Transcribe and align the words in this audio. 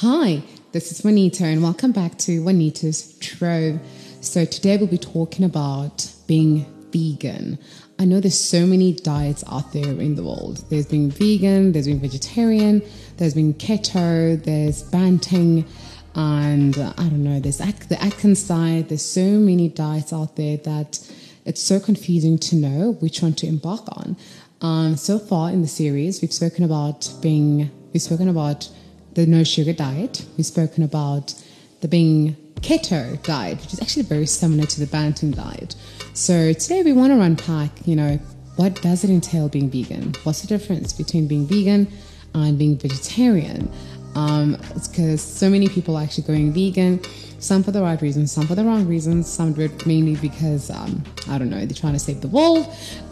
Hi, 0.00 0.42
this 0.70 0.92
is 0.92 1.02
Juanita, 1.02 1.44
and 1.44 1.60
welcome 1.60 1.90
back 1.90 2.16
to 2.18 2.40
Juanita's 2.40 3.18
Trove. 3.18 3.80
So, 4.20 4.44
today 4.44 4.76
we'll 4.76 4.86
be 4.86 4.96
talking 4.96 5.44
about 5.44 6.08
being 6.28 6.66
vegan. 6.92 7.58
I 7.98 8.04
know 8.04 8.20
there's 8.20 8.38
so 8.38 8.64
many 8.64 8.92
diets 8.92 9.42
out 9.50 9.72
there 9.72 10.00
in 10.00 10.14
the 10.14 10.22
world. 10.22 10.64
There's 10.70 10.86
being 10.86 11.10
vegan, 11.10 11.72
there's 11.72 11.86
being 11.86 11.98
vegetarian, 11.98 12.80
there's 13.16 13.34
being 13.34 13.54
keto, 13.54 14.40
there's 14.40 14.84
Banting, 14.84 15.66
and 16.14 16.78
I 16.78 16.92
don't 16.92 17.24
know, 17.24 17.40
there's 17.40 17.56
the 17.56 18.00
Atkins 18.00 18.46
diet. 18.46 18.90
There's 18.90 19.04
so 19.04 19.40
many 19.40 19.68
diets 19.68 20.12
out 20.12 20.36
there 20.36 20.58
that 20.58 21.00
it's 21.44 21.60
so 21.60 21.80
confusing 21.80 22.38
to 22.38 22.54
know 22.54 22.92
which 23.00 23.20
one 23.20 23.34
to 23.34 23.48
embark 23.48 23.82
on. 23.88 24.16
Um, 24.60 24.96
so 24.96 25.18
far 25.18 25.50
in 25.50 25.60
the 25.60 25.66
series, 25.66 26.22
we've 26.22 26.32
spoken 26.32 26.62
about 26.62 27.12
being, 27.20 27.68
we've 27.92 28.00
spoken 28.00 28.28
about 28.28 28.70
the 29.18 29.26
no 29.26 29.42
sugar 29.42 29.72
diet. 29.72 30.24
We've 30.36 30.46
spoken 30.46 30.84
about 30.84 31.34
the 31.80 31.88
being 31.88 32.36
keto 32.60 33.20
diet, 33.24 33.60
which 33.60 33.72
is 33.72 33.82
actually 33.82 34.04
very 34.04 34.26
similar 34.26 34.64
to 34.66 34.78
the 34.78 34.86
Banting 34.86 35.32
diet. 35.32 35.74
So 36.14 36.52
today 36.52 36.84
we 36.84 36.92
want 36.92 37.12
to 37.12 37.20
unpack, 37.20 37.84
you 37.84 37.96
know, 37.96 38.16
what 38.54 38.80
does 38.80 39.02
it 39.02 39.10
entail 39.10 39.48
being 39.48 39.70
vegan? 39.70 40.14
What's 40.22 40.42
the 40.42 40.46
difference 40.46 40.92
between 40.92 41.26
being 41.26 41.48
vegan 41.48 41.88
and 42.32 42.56
being 42.56 42.78
vegetarian? 42.78 43.68
Um, 44.14 44.56
it's 44.76 44.86
because 44.86 45.20
so 45.20 45.50
many 45.50 45.68
people 45.68 45.96
are 45.96 46.04
actually 46.04 46.24
going 46.24 46.52
vegan, 46.52 47.00
some 47.38 47.62
for 47.62 47.70
the 47.70 47.80
right 47.80 48.00
reasons, 48.02 48.32
some 48.32 48.46
for 48.46 48.54
the 48.54 48.64
wrong 48.64 48.86
reasons, 48.86 49.28
some 49.28 49.52
do 49.52 49.62
it 49.62 49.86
mainly 49.86 50.16
because, 50.16 50.70
um, 50.70 51.02
I 51.28 51.38
don't 51.38 51.50
know, 51.50 51.64
they're 51.64 51.68
trying 51.68 51.92
to 51.92 51.98
save 51.98 52.20
the 52.20 52.28
world. 52.28 52.66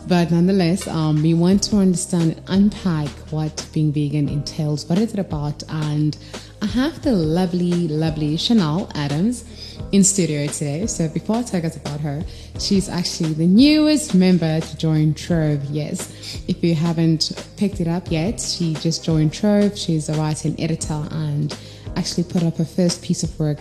But 0.08 0.30
nonetheless, 0.30 0.86
um, 0.88 1.22
we 1.22 1.34
want 1.34 1.62
to 1.64 1.76
understand 1.76 2.32
and 2.32 2.42
unpack 2.48 3.08
what 3.30 3.66
being 3.72 3.92
vegan 3.92 4.28
entails, 4.28 4.88
what 4.88 4.98
is 4.98 5.12
it 5.12 5.18
about, 5.18 5.62
and 5.68 6.16
I 6.62 6.66
have 6.66 7.02
the 7.02 7.12
lovely, 7.12 7.88
lovely 7.88 8.36
Chanel 8.36 8.90
Adams 8.94 9.44
in 9.92 10.02
studio 10.02 10.46
today. 10.46 10.86
So 10.86 11.08
before 11.08 11.36
I 11.36 11.42
tell 11.42 11.64
us 11.64 11.76
about 11.76 12.00
her, 12.00 12.22
she's 12.58 12.88
actually 12.88 13.34
the 13.34 13.46
newest 13.46 14.14
member 14.14 14.60
to 14.60 14.76
join 14.76 15.14
Trove. 15.14 15.64
Yes, 15.66 16.42
if 16.48 16.62
you 16.64 16.74
haven't 16.74 17.32
picked 17.56 17.80
it 17.80 17.88
up 17.88 18.10
yet, 18.10 18.40
she 18.40 18.74
just 18.74 19.04
joined 19.04 19.32
Trove. 19.32 19.76
She's 19.78 20.08
a 20.08 20.14
writer 20.14 20.48
and 20.48 20.60
editor 20.60 21.06
and 21.10 21.56
actually 21.96 22.24
put 22.24 22.42
up 22.42 22.56
her 22.56 22.64
first 22.64 23.02
piece 23.02 23.22
of 23.22 23.38
work 23.38 23.58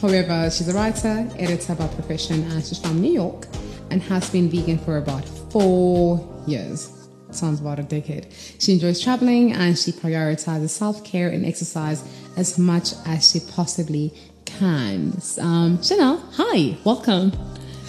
However, 0.00 0.50
she's 0.50 0.68
a 0.68 0.74
writer, 0.74 1.28
editor 1.36 1.74
by 1.74 1.86
profession, 1.88 2.42
and 2.50 2.64
she's 2.64 2.78
from 2.78 3.00
New 3.00 3.12
York 3.12 3.46
and 3.90 4.00
has 4.02 4.30
been 4.30 4.48
vegan 4.48 4.78
for 4.78 4.96
about 4.96 5.24
four 5.50 6.26
years. 6.46 6.96
Sounds 7.30 7.60
about 7.60 7.78
a 7.78 7.82
decade. 7.82 8.28
She 8.58 8.72
enjoys 8.72 9.00
traveling 9.00 9.52
and 9.52 9.78
she 9.78 9.92
prioritizes 9.92 10.70
self 10.70 11.04
care 11.04 11.28
and 11.28 11.46
exercise 11.46 12.02
as 12.36 12.58
much 12.58 12.92
as 13.06 13.30
she 13.30 13.40
possibly 13.40 14.12
can. 14.58 15.12
Um, 15.38 15.82
Chanel, 15.82 16.22
hi, 16.32 16.76
welcome. 16.84 17.32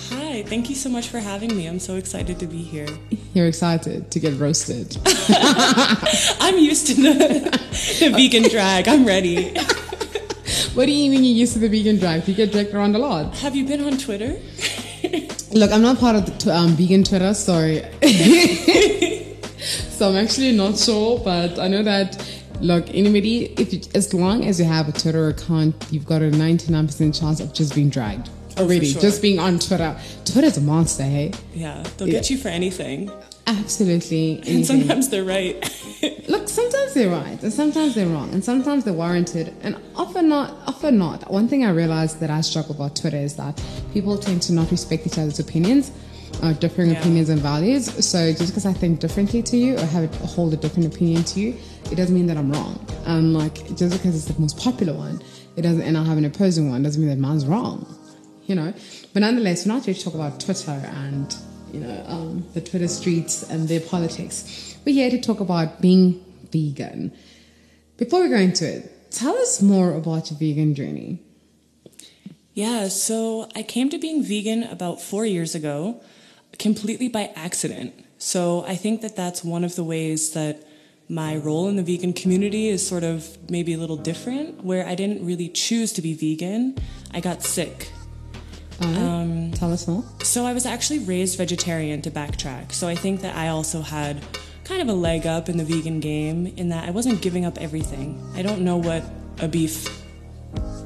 Hi, 0.09 0.43
thank 0.43 0.69
you 0.69 0.75
so 0.75 0.89
much 0.89 1.07
for 1.07 1.19
having 1.19 1.55
me. 1.55 1.67
I'm 1.67 1.79
so 1.79 1.95
excited 1.95 2.39
to 2.39 2.47
be 2.47 2.61
here. 2.61 2.87
You're 3.33 3.47
excited 3.47 4.11
to 4.11 4.19
get 4.19 4.39
roasted. 4.39 4.97
I'm 6.39 6.57
used 6.57 6.87
to 6.87 6.93
the, 6.95 7.59
the 7.99 8.09
vegan 8.09 8.49
drag. 8.49 8.87
I'm 8.87 9.05
ready. 9.05 9.53
what 10.73 10.85
do 10.85 10.91
you 10.91 11.09
mean 11.09 11.23
you're 11.23 11.35
used 11.35 11.53
to 11.53 11.59
the 11.59 11.69
vegan 11.69 11.97
drag? 11.97 12.27
You 12.27 12.33
get 12.33 12.51
dragged 12.51 12.73
around 12.73 12.95
a 12.95 12.99
lot. 12.99 13.35
Have 13.37 13.55
you 13.55 13.65
been 13.65 13.81
on 13.81 13.97
Twitter? 13.97 14.37
Look, 15.51 15.71
I'm 15.71 15.81
not 15.81 15.97
part 15.97 16.15
of 16.15 16.25
the 16.39 16.55
um, 16.55 16.71
vegan 16.71 17.03
Twitter, 17.03 17.33
sorry. 17.33 17.83
so 19.61 20.09
I'm 20.09 20.15
actually 20.15 20.55
not 20.55 20.77
sure, 20.77 21.19
but 21.19 21.59
I 21.59 21.67
know 21.67 21.83
that 21.83 22.17
look, 22.61 22.89
anybody, 22.89 23.45
if 23.59 23.73
you, 23.73 23.81
as 23.93 24.13
long 24.13 24.45
as 24.45 24.59
you 24.59 24.65
have 24.65 24.87
a 24.87 24.91
Twitter 24.91 25.27
account, 25.29 25.75
you've 25.91 26.05
got 26.05 26.21
a 26.21 26.31
99% 26.31 27.19
chance 27.19 27.39
of 27.39 27.53
just 27.53 27.75
being 27.75 27.89
dragged 27.89 28.29
oh, 28.57 28.63
already. 28.63 28.91
Sure. 28.91 29.01
Just 29.01 29.21
being 29.21 29.39
on 29.39 29.59
Twitter. 29.59 29.97
Twitter's 30.25 30.57
a 30.57 30.61
monster, 30.61 31.03
hey? 31.03 31.33
Yeah, 31.53 31.83
they'll 31.97 32.07
yeah. 32.07 32.15
get 32.15 32.29
you 32.29 32.37
for 32.37 32.47
anything. 32.47 33.11
Absolutely. 33.47 34.37
Anything. 34.45 34.55
And 34.55 34.65
sometimes 34.65 35.09
they're 35.09 35.23
right. 35.23 35.55
Look, 36.29 36.47
sometimes 36.47 36.93
they're 36.93 37.09
right, 37.09 37.41
and 37.41 37.51
sometimes 37.51 37.95
they're 37.95 38.07
wrong, 38.07 38.31
and 38.33 38.43
sometimes 38.43 38.85
they're 38.85 38.93
warranted, 38.93 39.53
and 39.61 39.75
often 39.95 40.29
not. 40.29 40.55
Often 40.67 40.97
not. 40.97 41.29
One 41.29 41.47
thing 41.47 41.65
I 41.65 41.71
realized 41.71 42.19
that 42.19 42.29
I 42.29 42.41
struggle 42.41 42.75
about 42.75 42.95
Twitter 42.95 43.17
is 43.17 43.35
that 43.35 43.61
people 43.93 44.17
tend 44.17 44.43
to 44.43 44.53
not 44.53 44.71
respect 44.71 45.07
each 45.07 45.17
other's 45.17 45.39
opinions, 45.39 45.91
uh, 46.41 46.53
differing 46.53 46.91
yeah. 46.91 46.99
opinions 46.99 47.29
and 47.29 47.39
values. 47.41 47.85
So 48.05 48.31
just 48.33 48.47
because 48.47 48.65
I 48.65 48.73
think 48.73 48.99
differently 48.99 49.41
to 49.43 49.57
you 49.57 49.77
or 49.77 49.85
have 49.85 50.03
a, 50.03 50.27
hold 50.27 50.53
a 50.53 50.57
different 50.57 50.93
opinion 50.93 51.23
to 51.25 51.39
you, 51.39 51.55
it 51.91 51.95
doesn't 51.95 52.15
mean 52.15 52.27
that 52.27 52.37
I'm 52.37 52.51
wrong. 52.51 52.85
And 53.05 53.33
like 53.33 53.55
just 53.75 53.93
because 53.97 54.15
it's 54.15 54.25
the 54.25 54.39
most 54.39 54.59
popular 54.59 54.93
one, 54.93 55.21
it 55.55 55.61
doesn't, 55.61 55.81
and 55.81 55.97
I 55.97 56.03
have 56.03 56.17
an 56.17 56.25
opposing 56.25 56.69
one, 56.69 56.83
doesn't 56.83 57.01
mean 57.01 57.09
that 57.09 57.19
mine's 57.19 57.45
wrong. 57.45 57.85
You 58.45 58.55
know. 58.55 58.73
But 59.13 59.21
nonetheless, 59.21 59.65
we're 59.65 59.73
not 59.73 59.85
here 59.85 59.93
to 59.93 60.03
talk 60.03 60.13
about 60.13 60.39
Twitter 60.39 60.71
and 60.71 61.35
you 61.71 61.79
know, 61.79 62.03
um, 62.07 62.45
the 62.53 62.61
Twitter 62.61 62.87
streets 62.87 63.43
and 63.49 63.67
their 63.67 63.79
politics. 63.79 64.77
We're 64.85 64.95
here 64.95 65.09
to 65.09 65.21
talk 65.21 65.39
about 65.39 65.81
being 65.81 66.23
vegan. 66.51 67.13
Before 67.97 68.21
we 68.21 68.29
go 68.29 68.35
into 68.35 68.67
it, 68.67 69.11
tell 69.11 69.35
us 69.37 69.61
more 69.61 69.93
about 69.93 70.31
your 70.31 70.39
vegan 70.39 70.75
journey. 70.75 71.19
Yeah, 72.53 72.89
so 72.89 73.49
I 73.55 73.63
came 73.63 73.89
to 73.89 73.97
being 73.97 74.23
vegan 74.23 74.63
about 74.63 75.01
four 75.01 75.25
years 75.25 75.55
ago, 75.55 76.01
completely 76.59 77.07
by 77.07 77.31
accident. 77.35 77.93
So 78.17 78.63
I 78.65 78.75
think 78.75 79.01
that 79.01 79.15
that's 79.15 79.43
one 79.43 79.63
of 79.63 79.75
the 79.75 79.83
ways 79.83 80.31
that 80.31 80.63
my 81.09 81.35
role 81.35 81.67
in 81.67 81.75
the 81.75 81.83
vegan 81.83 82.13
community 82.13 82.69
is 82.69 82.85
sort 82.85 83.03
of 83.03 83.37
maybe 83.49 83.73
a 83.73 83.77
little 83.77 83.97
different, 83.97 84.63
where 84.63 84.85
I 84.87 84.95
didn't 84.95 85.25
really 85.25 85.49
choose 85.49 85.91
to 85.93 86.01
be 86.01 86.13
vegan. 86.13 86.77
I 87.13 87.19
got 87.19 87.43
sick 87.43 87.91
um, 88.81 89.51
Tell 89.51 89.71
us 89.71 89.87
more. 89.87 90.03
So 90.23 90.45
I 90.45 90.53
was 90.53 90.65
actually 90.65 90.99
raised 90.99 91.37
vegetarian 91.37 92.01
to 92.03 92.11
backtrack. 92.11 92.71
So 92.71 92.87
I 92.87 92.95
think 92.95 93.21
that 93.21 93.35
I 93.35 93.49
also 93.49 93.81
had 93.81 94.23
kind 94.63 94.81
of 94.81 94.87
a 94.89 94.93
leg 94.93 95.27
up 95.27 95.49
in 95.49 95.57
the 95.57 95.63
vegan 95.63 95.99
game 95.99 96.47
in 96.57 96.69
that 96.69 96.87
I 96.87 96.91
wasn't 96.91 97.21
giving 97.21 97.45
up 97.45 97.57
everything. 97.59 98.21
I 98.35 98.41
don't 98.41 98.61
know 98.61 98.77
what 98.77 99.03
a 99.39 99.47
beef 99.47 99.87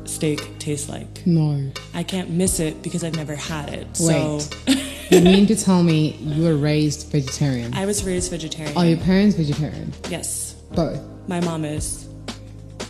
steak 0.06 0.60
tastes 0.60 0.90
like. 0.90 1.26
No. 1.26 1.72
I 1.94 2.04
can't 2.04 2.30
miss 2.30 2.60
it 2.60 2.82
because 2.82 3.04
I've 3.04 3.16
never 3.16 3.36
had 3.36 3.70
it. 3.70 3.88
Wait. 4.00 4.42
So 4.42 4.50
you 5.12 5.22
mean 5.22 5.46
to 5.48 5.56
tell 5.56 5.84
me 5.84 6.12
you 6.22 6.44
were 6.44 6.56
raised 6.56 7.12
vegetarian? 7.12 7.74
I 7.74 7.86
was 7.86 8.04
raised 8.04 8.32
vegetarian. 8.32 8.76
Are 8.78 8.86
your 8.86 8.98
parents 8.98 9.36
vegetarian? 9.36 9.94
Yes. 10.10 10.54
Both. 10.74 11.02
My 11.28 11.40
mom 11.42 11.66
is. 11.66 12.08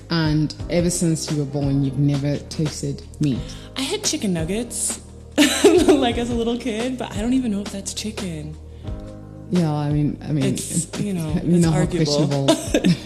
And 0.10 0.54
ever 0.70 0.90
since 0.90 1.32
you 1.32 1.38
were 1.38 1.50
born, 1.50 1.84
you've 1.84 1.98
never 1.98 2.38
tasted 2.38 3.02
meat. 3.20 3.40
I 3.76 3.82
had 3.82 4.04
chicken 4.04 4.34
nuggets, 4.34 5.02
like 5.38 6.18
as 6.18 6.30
a 6.30 6.36
little 6.36 6.58
kid, 6.58 6.98
but 6.98 7.12
I 7.12 7.22
don't 7.22 7.34
even 7.34 7.52
know 7.52 7.62
if 7.62 7.72
that's 7.72 7.94
chicken. 7.94 8.56
Yeah, 9.52 9.72
I 9.72 9.92
mean, 9.92 10.18
I 10.24 10.32
mean, 10.32 10.46
it's, 10.46 11.00
you 11.00 11.14
know, 11.14 11.40
we 11.44 11.60
know 11.60 11.72
how 11.72 11.86
questionable. 11.86 12.48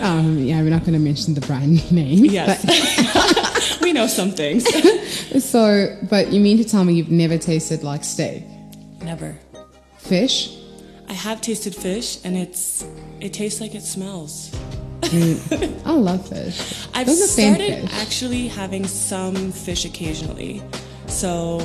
um, 0.00 0.38
yeah, 0.38 0.62
we're 0.62 0.70
not 0.70 0.80
going 0.80 0.94
to 0.94 0.98
mention 0.98 1.34
the 1.34 1.40
brand 1.42 1.90
name. 1.92 2.24
Yes, 2.24 3.80
we 3.80 3.92
know 3.92 4.06
some 4.06 4.30
things. 4.30 4.64
so, 5.44 5.96
but 6.08 6.32
you 6.32 6.40
mean 6.40 6.56
to 6.58 6.64
tell 6.64 6.84
me 6.84 6.94
you've 6.94 7.10
never 7.10 7.38
tasted 7.38 7.82
like 7.82 8.04
steak? 8.04 8.44
Never. 9.02 9.36
Fish? 9.98 10.56
I 11.08 11.12
have 11.12 11.40
tasted 11.40 11.74
fish, 11.74 12.24
and 12.24 12.36
it's 12.36 12.84
it 13.20 13.32
tastes 13.32 13.60
like 13.60 13.74
it 13.74 13.82
smells. 13.82 14.50
Mm, 15.02 15.86
I 15.86 15.92
love 15.92 16.28
fish. 16.28 16.86
I've 16.94 17.08
started 17.08 17.88
fish. 17.88 18.00
actually 18.00 18.48
having 18.48 18.86
some 18.86 19.50
fish 19.50 19.84
occasionally. 19.84 20.62
So 21.06 21.58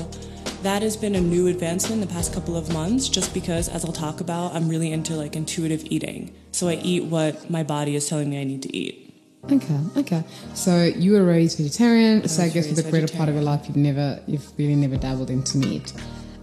that 0.65 0.81
has 0.81 0.97
been 0.97 1.13
a 1.13 1.21
new 1.21 1.45
advancement 1.45 2.01
in 2.01 2.07
the 2.07 2.11
past 2.11 2.33
couple 2.33 2.57
of 2.57 2.73
months 2.73 3.07
just 3.07 3.35
because 3.35 3.69
as 3.69 3.85
I'll 3.85 3.91
talk 3.91 4.19
about, 4.19 4.55
I'm 4.55 4.67
really 4.67 4.91
into 4.91 5.13
like 5.13 5.35
intuitive 5.35 5.85
eating. 5.91 6.33
So 6.51 6.67
I 6.67 6.73
eat 6.73 7.03
what 7.03 7.51
my 7.51 7.61
body 7.61 7.95
is 7.95 8.09
telling 8.09 8.31
me 8.31 8.41
I 8.41 8.45
need 8.45 8.63
to 8.63 8.75
eat. 8.75 9.13
Okay, 9.51 9.79
okay. 9.95 10.23
So 10.55 10.85
you 10.85 11.11
were 11.11 11.23
raised 11.23 11.59
vegetarian, 11.59 12.23
I 12.23 12.25
so 12.25 12.41
I 12.41 12.49
guess 12.49 12.67
for 12.67 12.73
the 12.73 12.89
greater 12.89 13.15
part 13.15 13.29
of 13.29 13.35
your 13.35 13.43
life 13.43 13.67
you've 13.67 13.77
never 13.77 14.19
you've 14.25 14.51
really 14.57 14.73
never 14.73 14.97
dabbled 14.97 15.29
into 15.29 15.59
meat. 15.59 15.93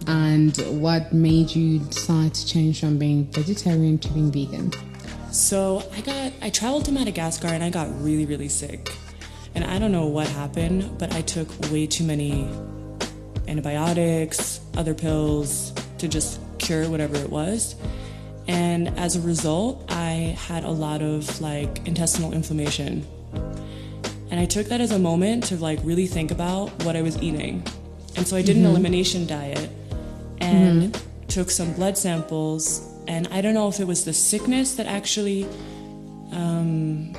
And 0.07 0.55
what 0.81 1.11
made 1.11 1.53
you 1.53 1.79
decide 1.79 2.33
to 2.33 2.47
change 2.47 2.79
from 2.79 2.97
being 2.97 3.25
vegetarian 3.25 3.97
to 3.99 4.07
being 4.13 4.31
vegan? 4.31 4.71
So 5.33 5.83
I 5.97 5.99
got 5.99 6.31
I 6.41 6.49
traveled 6.49 6.85
to 6.85 6.93
Madagascar 6.93 7.47
and 7.47 7.61
I 7.61 7.69
got 7.69 7.89
really 8.01 8.25
really 8.25 8.47
sick. 8.47 8.89
And 9.53 9.65
I 9.65 9.79
don't 9.79 9.91
know 9.91 10.05
what 10.05 10.27
happened, 10.29 10.97
but 10.97 11.13
I 11.13 11.21
took 11.21 11.49
way 11.69 11.87
too 11.87 12.05
many 12.05 12.49
antibiotics, 13.47 14.59
other 14.77 14.93
pills 14.93 15.73
to 15.97 16.07
just 16.07 16.39
cure 16.59 16.89
whatever 16.89 17.15
it 17.15 17.29
was. 17.29 17.75
And 18.47 18.89
as 18.99 19.15
a 19.15 19.21
result, 19.21 19.85
I 19.89 20.37
had 20.47 20.63
a 20.63 20.69
lot 20.69 21.01
of 21.01 21.41
like 21.41 21.87
intestinal 21.87 22.33
inflammation. 22.33 23.05
And 24.31 24.39
I 24.39 24.45
took 24.45 24.67
that 24.67 24.81
as 24.81 24.91
a 24.91 24.99
moment 24.99 25.45
to 25.45 25.57
like 25.57 25.79
really 25.83 26.07
think 26.07 26.31
about 26.31 26.69
what 26.83 26.95
I 26.95 27.01
was 27.01 27.21
eating. 27.21 27.63
And 28.15 28.27
so 28.27 28.35
I 28.35 28.41
did 28.41 28.55
an 28.55 28.63
mm-hmm. 28.63 28.71
elimination 28.71 29.27
diet 29.27 29.69
and 30.39 30.93
mm-hmm. 30.93 31.27
took 31.27 31.49
some 31.49 31.73
blood 31.73 31.97
samples. 31.97 32.81
And 33.07 33.27
I 33.27 33.41
don't 33.41 33.53
know 33.53 33.67
if 33.67 33.79
it 33.79 33.87
was 33.87 34.05
the 34.05 34.13
sickness 34.13 34.75
that 34.75 34.87
actually 34.87 35.45
um, 36.31 37.13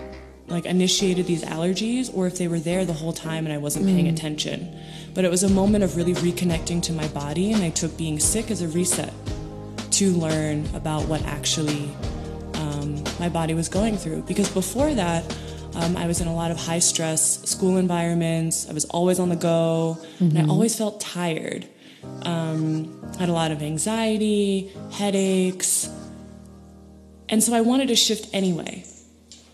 like 0.49 0.67
initiated 0.67 1.27
these 1.27 1.45
allergies 1.45 2.15
or 2.15 2.27
if 2.27 2.37
they 2.37 2.49
were 2.49 2.61
there 2.61 2.85
the 2.85 2.93
whole 2.93 3.13
time 3.13 3.47
and 3.47 3.53
I 3.53 3.59
wasn't 3.59 3.87
paying 3.87 4.07
mm. 4.07 4.13
attention. 4.13 4.77
But 5.15 5.25
it 5.25 5.31
was 5.31 5.43
a 5.45 5.49
moment 5.49 5.85
of 5.85 5.97
really 5.97 6.15
reconnecting 6.15 6.83
to 6.83 6.93
my 6.93 7.07
body, 7.09 7.53
and 7.53 7.63
I 7.63 7.71
took 7.71 7.97
being 7.97 8.19
sick 8.19 8.51
as 8.51 8.63
a 8.63 8.69
reset 8.69 9.13
to 9.93 10.11
learn 10.13 10.67
about 10.75 11.07
what 11.07 11.23
actually 11.25 11.89
um, 12.55 13.03
my 13.21 13.29
body 13.29 13.55
was 13.55 13.69
going 13.69 13.97
through. 13.97 14.23
Because 14.23 14.49
before 14.51 14.93
that, 14.95 15.23
um, 15.77 15.97
I 15.97 16.07
was 16.09 16.21
in 16.21 16.27
a 16.27 16.35
lot 16.35 16.51
of 16.51 16.57
high 16.57 16.81
stress 16.81 17.49
school 17.49 17.77
environments. 17.77 18.69
I 18.69 18.73
was 18.73 18.85
always 18.87 19.19
on 19.21 19.29
the 19.29 19.37
go, 19.37 19.99
and 20.19 20.37
I 20.39 20.47
always 20.47 20.77
felt 20.77 21.01
tired. 21.01 21.67
Um, 22.23 23.01
had 23.19 23.29
a 23.29 23.33
lot 23.33 23.51
of 23.53 23.63
anxiety, 23.63 24.73
headaches, 24.93 25.89
and 27.29 27.43
so 27.43 27.55
I 27.55 27.61
wanted 27.61 27.89
to 27.89 27.97
shift 27.97 28.29
anyway. 28.33 28.85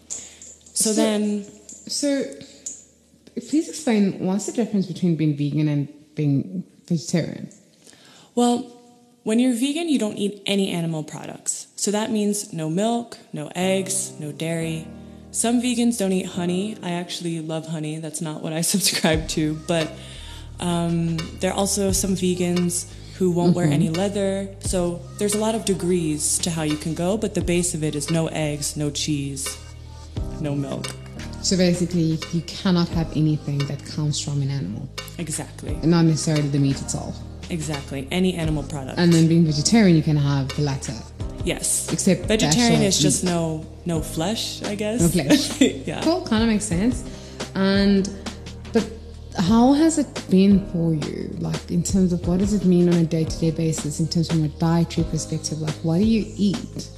So, 0.08 0.90
So- 0.90 0.92
then, 0.94 1.44
So, 1.88 2.24
please 3.48 3.68
explain 3.68 4.24
what's 4.24 4.46
the 4.46 4.52
difference 4.52 4.86
between 4.86 5.16
being 5.16 5.36
vegan 5.36 5.68
and 5.68 5.88
being 6.14 6.64
vegetarian? 6.86 7.50
well, 8.34 8.76
when 9.22 9.38
you're 9.38 9.52
vegan, 9.52 9.88
you 9.88 9.98
don't 9.98 10.16
eat 10.16 10.42
any 10.46 10.70
animal 10.70 11.04
products. 11.04 11.66
So 11.76 11.90
that 11.90 12.10
means 12.10 12.52
no 12.52 12.70
milk, 12.70 13.18
no 13.32 13.50
eggs, 13.54 14.18
no 14.18 14.32
dairy. 14.32 14.86
Some 15.30 15.60
vegans 15.60 15.98
don't 15.98 16.12
eat 16.12 16.26
honey. 16.26 16.76
I 16.82 16.92
actually 16.92 17.40
love 17.40 17.66
honey. 17.66 17.98
That's 17.98 18.20
not 18.20 18.42
what 18.42 18.52
I 18.52 18.60
subscribe 18.74 19.28
to. 19.30 19.54
But 19.68 19.92
um, 20.58 21.18
there 21.40 21.52
are 21.52 21.56
also 21.56 21.92
some 21.92 22.12
vegans 22.12 22.90
who 23.18 23.30
won't 23.30 23.54
wear 23.54 23.66
any 23.66 23.90
leather. 23.90 24.48
So 24.60 25.02
there's 25.18 25.34
a 25.34 25.38
lot 25.38 25.54
of 25.54 25.66
degrees 25.66 26.38
to 26.38 26.50
how 26.50 26.62
you 26.62 26.76
can 26.76 26.94
go, 26.94 27.18
but 27.18 27.34
the 27.34 27.42
base 27.42 27.74
of 27.74 27.84
it 27.84 27.94
is 27.94 28.10
no 28.10 28.28
eggs, 28.28 28.76
no 28.76 28.90
cheese, 28.90 29.58
no 30.40 30.54
milk. 30.54 30.86
So 31.42 31.56
basically, 31.56 32.18
you 32.32 32.42
cannot 32.42 32.88
have 32.90 33.10
anything 33.16 33.58
that 33.66 33.84
comes 33.86 34.20
from 34.20 34.42
an 34.42 34.50
animal, 34.50 34.88
Exactly. 35.18 35.70
and 35.82 35.90
not 35.90 36.04
necessarily 36.04 36.48
the 36.48 36.58
meat 36.58 36.80
itself. 36.80 37.16
Exactly. 37.48 38.06
Any 38.10 38.34
animal 38.34 38.62
product. 38.62 38.98
And 38.98 39.12
then 39.12 39.26
being 39.26 39.44
vegetarian, 39.44 39.96
you 39.96 40.02
can 40.02 40.16
have 40.16 40.48
the 40.56 40.62
latter. 40.62 40.94
yes. 41.44 41.90
Except 41.92 42.26
vegetarian 42.26 42.82
is 42.82 42.98
just 43.00 43.24
no 43.24 43.64
no 43.86 44.00
flesh, 44.02 44.62
I 44.62 44.74
guess. 44.74 45.00
No 45.00 45.08
flesh. 45.08 45.60
yeah. 45.86 46.02
Cool, 46.02 46.22
kind 46.26 46.42
of 46.42 46.48
makes 46.48 46.66
sense. 46.66 47.02
And 47.54 48.08
but 48.72 48.86
how 49.38 49.72
has 49.72 49.96
it 49.98 50.06
been 50.30 50.64
for 50.70 50.94
you? 50.94 51.34
Like 51.40 51.70
in 51.70 51.82
terms 51.82 52.12
of 52.12 52.20
what 52.28 52.38
does 52.38 52.52
it 52.52 52.64
mean 52.66 52.88
on 52.92 52.94
a 53.00 53.04
day 53.04 53.24
to 53.24 53.40
day 53.40 53.50
basis? 53.50 53.98
In 53.98 54.06
terms 54.08 54.28
from 54.30 54.44
a 54.44 54.48
dietary 54.48 55.06
perspective, 55.10 55.60
like 55.60 55.74
what 55.82 55.98
do 55.98 56.04
you 56.04 56.24
eat? 56.36 56.88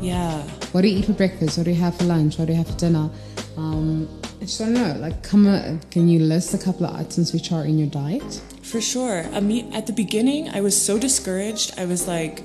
Yeah. 0.00 0.40
What 0.72 0.82
do 0.82 0.88
you 0.88 0.98
eat 1.00 1.06
for 1.06 1.12
breakfast? 1.14 1.58
What 1.58 1.64
do 1.64 1.70
you 1.72 1.80
have 1.80 1.96
for 1.98 2.04
lunch? 2.04 2.38
What 2.38 2.46
do 2.46 2.52
you 2.52 2.58
have 2.58 2.68
for 2.68 2.78
dinner? 2.78 3.10
Um, 3.58 4.08
I 4.40 4.44
just 4.44 4.60
don't 4.60 4.72
know. 4.72 4.96
Like, 5.00 5.24
come, 5.24 5.80
can 5.90 6.08
you 6.08 6.20
list 6.20 6.54
a 6.54 6.58
couple 6.58 6.86
of 6.86 6.94
items 6.94 7.32
which 7.32 7.50
are 7.50 7.64
in 7.64 7.76
your 7.76 7.88
diet? 7.88 8.40
For 8.62 8.80
sure. 8.80 9.24
I 9.32 9.40
mean, 9.40 9.74
at 9.74 9.88
the 9.88 9.92
beginning, 9.92 10.48
I 10.50 10.60
was 10.60 10.80
so 10.80 10.96
discouraged. 10.96 11.76
I 11.76 11.84
was 11.84 12.06
like, 12.06 12.44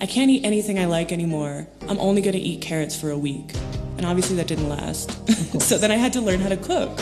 I 0.00 0.06
can't 0.06 0.30
eat 0.30 0.42
anything 0.42 0.78
I 0.78 0.86
like 0.86 1.12
anymore. 1.12 1.66
I'm 1.86 1.98
only 2.00 2.22
going 2.22 2.32
to 2.32 2.40
eat 2.40 2.62
carrots 2.62 2.98
for 2.98 3.10
a 3.10 3.18
week. 3.18 3.52
And 3.98 4.06
obviously, 4.06 4.36
that 4.36 4.46
didn't 4.46 4.70
last. 4.70 5.10
so 5.60 5.76
then 5.76 5.90
I 5.90 5.96
had 5.96 6.14
to 6.14 6.22
learn 6.22 6.40
how 6.40 6.48
to 6.48 6.56
cook. 6.56 6.98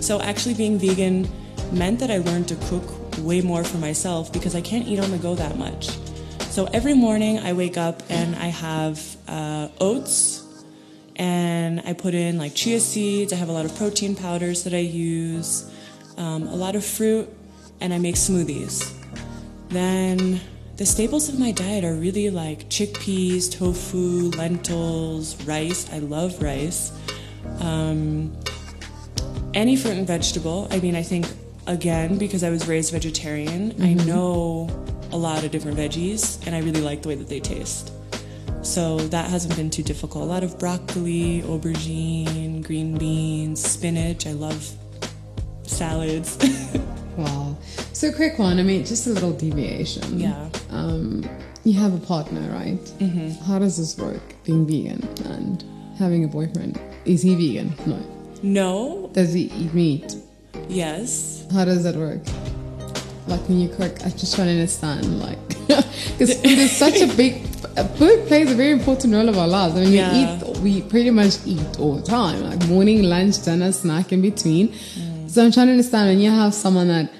So 0.00 0.20
actually, 0.20 0.54
being 0.54 0.78
vegan 0.78 1.26
meant 1.72 2.00
that 2.00 2.10
I 2.10 2.18
learned 2.18 2.48
to 2.48 2.56
cook 2.66 2.84
way 3.20 3.40
more 3.40 3.64
for 3.64 3.78
myself 3.78 4.30
because 4.30 4.54
I 4.54 4.60
can't 4.60 4.86
eat 4.86 5.00
on 5.00 5.10
the 5.10 5.18
go 5.18 5.34
that 5.36 5.56
much. 5.56 5.88
So 6.50 6.66
every 6.66 6.94
morning, 6.94 7.38
I 7.38 7.54
wake 7.54 7.78
up 7.78 8.02
and 8.10 8.36
I 8.36 8.48
have 8.48 9.16
uh, 9.26 9.68
oats 9.80 10.45
and 11.16 11.80
I 11.84 11.94
put 11.94 12.14
in 12.14 12.38
like 12.38 12.54
chia 12.54 12.78
seeds. 12.78 13.32
I 13.32 13.36
have 13.36 13.48
a 13.48 13.52
lot 13.52 13.64
of 13.64 13.74
protein 13.76 14.14
powders 14.14 14.64
that 14.64 14.74
I 14.74 14.78
use, 14.78 15.70
um, 16.16 16.44
a 16.44 16.54
lot 16.54 16.76
of 16.76 16.84
fruit, 16.84 17.28
and 17.80 17.92
I 17.92 17.98
make 17.98 18.14
smoothies. 18.14 18.92
Then 19.68 20.40
the 20.76 20.86
staples 20.86 21.28
of 21.28 21.38
my 21.38 21.52
diet 21.52 21.84
are 21.84 21.94
really 21.94 22.30
like 22.30 22.68
chickpeas, 22.68 23.50
tofu, 23.50 24.30
lentils, 24.36 25.42
rice. 25.44 25.90
I 25.92 25.98
love 25.98 26.42
rice. 26.42 26.92
Um, 27.60 28.36
any 29.54 29.74
fruit 29.74 29.96
and 29.96 30.06
vegetable. 30.06 30.68
I 30.70 30.80
mean, 30.80 30.94
I 30.94 31.02
think 31.02 31.26
again 31.66 32.18
because 32.18 32.44
I 32.44 32.50
was 32.50 32.68
raised 32.68 32.92
vegetarian, 32.92 33.74
I 33.82 33.94
know 33.94 34.68
a 35.12 35.16
lot 35.16 35.44
of 35.44 35.50
different 35.50 35.78
veggies, 35.78 36.44
and 36.46 36.54
I 36.54 36.60
really 36.60 36.82
like 36.82 37.02
the 37.02 37.08
way 37.08 37.14
that 37.14 37.28
they 37.28 37.40
taste. 37.40 37.92
So 38.66 38.98
that 38.98 39.30
hasn't 39.30 39.54
been 39.56 39.70
too 39.70 39.82
difficult. 39.82 40.24
A 40.24 40.26
lot 40.26 40.42
of 40.42 40.58
broccoli, 40.58 41.42
aubergine, 41.42 42.62
green 42.64 42.98
beans, 42.98 43.62
spinach. 43.64 44.26
I 44.26 44.32
love 44.32 44.68
salads. 45.62 46.36
Wow. 47.16 47.56
So, 47.94 48.12
quick 48.12 48.38
one. 48.38 48.58
I 48.60 48.62
mean, 48.62 48.84
just 48.84 49.06
a 49.06 49.10
little 49.10 49.32
deviation. 49.32 50.20
yeah. 50.20 50.50
Um, 50.68 51.24
you 51.64 51.72
have 51.80 51.94
a 51.94 51.98
partner, 52.06 52.42
right? 52.52 52.76
Mm-hmm. 53.00 53.42
How 53.46 53.58
does 53.58 53.78
this 53.78 53.96
work, 53.96 54.20
being 54.44 54.66
vegan 54.66 55.00
and 55.24 55.64
having 55.98 56.22
a 56.24 56.28
boyfriend? 56.28 56.78
Is 57.06 57.22
he 57.22 57.34
vegan? 57.34 57.72
No. 57.86 57.98
No. 58.42 59.10
Does 59.14 59.32
he 59.32 59.44
eat 59.44 59.72
meat? 59.72 60.14
Yes. 60.68 61.46
How 61.54 61.64
does 61.64 61.84
that 61.84 61.94
work? 61.96 62.20
Like 63.26 63.40
when 63.48 63.58
you 63.60 63.68
cook, 63.68 63.92
I 64.04 64.10
just 64.10 64.34
trying 64.36 64.46
to 64.48 64.52
understand, 64.52 65.18
like, 65.20 65.38
because 65.68 66.34
food 66.34 66.58
is 66.58 66.70
such 66.76 67.00
a 67.00 67.08
big, 67.16 67.42
food 67.96 68.26
plays 68.28 68.50
a 68.52 68.54
very 68.54 68.70
important 68.70 69.12
role 69.14 69.28
of 69.28 69.36
our 69.36 69.48
lives. 69.48 69.74
I 69.74 69.80
mean, 69.80 69.92
Yeah. 69.92 70.12
we 70.12 70.50
eat, 70.50 70.56
we 70.58 70.82
pretty 70.82 71.10
much 71.10 71.34
eat 71.44 71.80
all 71.80 71.96
the 71.96 72.02
time, 72.02 72.42
like 72.44 72.64
morning, 72.68 73.02
lunch, 73.02 73.42
dinner, 73.44 73.72
snack 73.72 74.12
in 74.12 74.22
between. 74.22 74.72
So 75.28 75.44
I'm 75.44 75.50
trying 75.50 75.66
to 75.66 75.72
understand 75.72 76.08
when 76.08 76.20
you 76.20 76.30
have 76.30 76.54
someone 76.54 76.86
that 76.88 77.10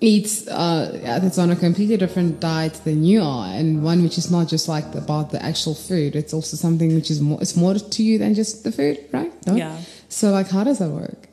eats, 0.00 0.46
uh, 0.48 0.98
yeah, 1.02 1.20
that's 1.20 1.38
on 1.38 1.50
a 1.50 1.56
completely 1.56 1.96
different 1.96 2.40
diet 2.40 2.74
than 2.84 3.04
you 3.04 3.22
are, 3.22 3.46
and 3.46 3.82
one 3.84 4.02
which 4.02 4.18
is 4.18 4.30
not 4.30 4.48
just 4.48 4.68
like 4.68 4.94
about 4.96 5.30
the 5.30 5.42
actual 5.42 5.74
food. 5.74 6.16
It's 6.16 6.34
also 6.34 6.56
something 6.56 6.92
which 6.94 7.10
is 7.10 7.20
more, 7.20 7.38
it's 7.40 7.56
more 7.56 7.74
to 7.74 8.02
you 8.02 8.18
than 8.18 8.34
just 8.34 8.64
the 8.64 8.72
food, 8.72 8.98
right? 9.12 9.32
No? 9.46 9.54
Yeah. 9.54 9.78
So 10.08 10.32
like, 10.32 10.48
how 10.50 10.64
does 10.64 10.80
that 10.80 10.90
work? 10.90 11.25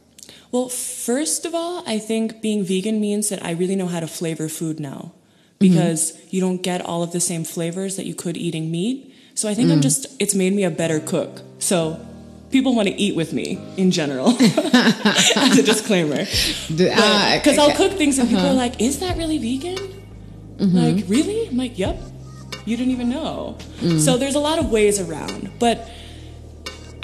Well, 0.53 0.69
first 0.69 1.45
of 1.45 1.55
all, 1.55 1.83
I 1.87 1.97
think 1.97 2.39
being 2.39 2.63
vegan 2.63 3.01
means 3.01 3.29
that 3.29 3.43
I 3.43 3.51
really 3.51 3.75
know 3.75 3.87
how 3.87 3.99
to 3.99 4.07
flavor 4.07 4.47
food 4.47 4.79
now 4.79 5.11
because 5.57 6.15
you 6.29 6.41
don't 6.41 6.61
get 6.61 6.79
all 6.85 7.01
of 7.01 7.11
the 7.11 7.19
same 7.19 7.43
flavors 7.43 7.95
that 7.95 8.05
you 8.05 8.13
could 8.13 8.37
eating 8.37 8.69
meat. 8.69 9.15
So 9.33 9.49
I 9.49 9.55
think 9.55 9.71
I'm 9.71 9.79
mm. 9.79 9.81
just, 9.81 10.05
it's 10.21 10.35
made 10.35 10.53
me 10.53 10.63
a 10.63 10.69
better 10.69 10.99
cook. 10.99 11.41
So 11.57 11.99
people 12.51 12.75
want 12.75 12.87
to 12.87 12.93
eat 12.93 13.15
with 13.15 13.33
me 13.33 13.57
in 13.77 13.89
general, 13.89 14.29
as 14.39 15.57
a 15.57 15.63
disclaimer. 15.63 16.17
Because 16.69 17.57
uh, 17.57 17.63
I'll 17.63 17.75
cook 17.75 17.93
things 17.93 18.19
and 18.19 18.29
people 18.29 18.45
are 18.45 18.49
uh-huh. 18.49 18.53
like, 18.53 18.79
is 18.79 18.99
that 18.99 19.17
really 19.17 19.39
vegan? 19.39 19.77
Mm-hmm. 20.57 20.77
Like, 20.77 21.05
really? 21.07 21.47
I'm 21.47 21.57
like, 21.57 21.79
yep. 21.79 21.97
You 22.65 22.77
didn't 22.77 22.91
even 22.91 23.09
know. 23.09 23.57
Mm. 23.79 23.99
So 23.99 24.17
there's 24.17 24.35
a 24.35 24.39
lot 24.39 24.59
of 24.59 24.71
ways 24.71 24.99
around. 24.99 25.51
But 25.57 25.89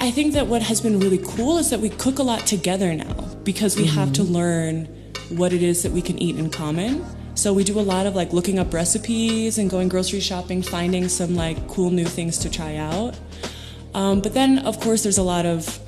I 0.02 0.10
think 0.10 0.32
that 0.32 0.46
what 0.46 0.62
has 0.62 0.80
been 0.80 0.98
really 0.98 1.18
cool 1.18 1.58
is 1.58 1.68
that 1.68 1.80
we 1.80 1.90
cook 1.90 2.18
a 2.18 2.22
lot 2.22 2.46
together 2.46 2.94
now 2.94 3.28
because 3.44 3.76
we 3.76 3.84
have 3.84 4.14
to 4.14 4.22
learn 4.22 4.86
what 5.28 5.52
it 5.52 5.62
is 5.62 5.82
that 5.82 5.92
we 5.92 6.00
can 6.00 6.18
eat 6.18 6.38
in 6.38 6.48
common. 6.48 7.04
So 7.34 7.52
we 7.52 7.64
do 7.64 7.78
a 7.78 7.82
lot 7.82 8.06
of 8.06 8.14
like 8.14 8.32
looking 8.32 8.58
up 8.58 8.72
recipes 8.72 9.58
and 9.58 9.68
going 9.68 9.90
grocery 9.90 10.20
shopping, 10.20 10.62
finding 10.62 11.06
some 11.10 11.36
like 11.36 11.68
cool 11.68 11.90
new 11.90 12.06
things 12.06 12.38
to 12.38 12.50
try 12.50 12.76
out. 12.76 13.20
Um, 13.92 14.22
but 14.22 14.32
then, 14.32 14.60
of 14.60 14.80
course, 14.80 15.02
there's 15.02 15.18
a 15.18 15.22
lot 15.22 15.44
of 15.44 15.78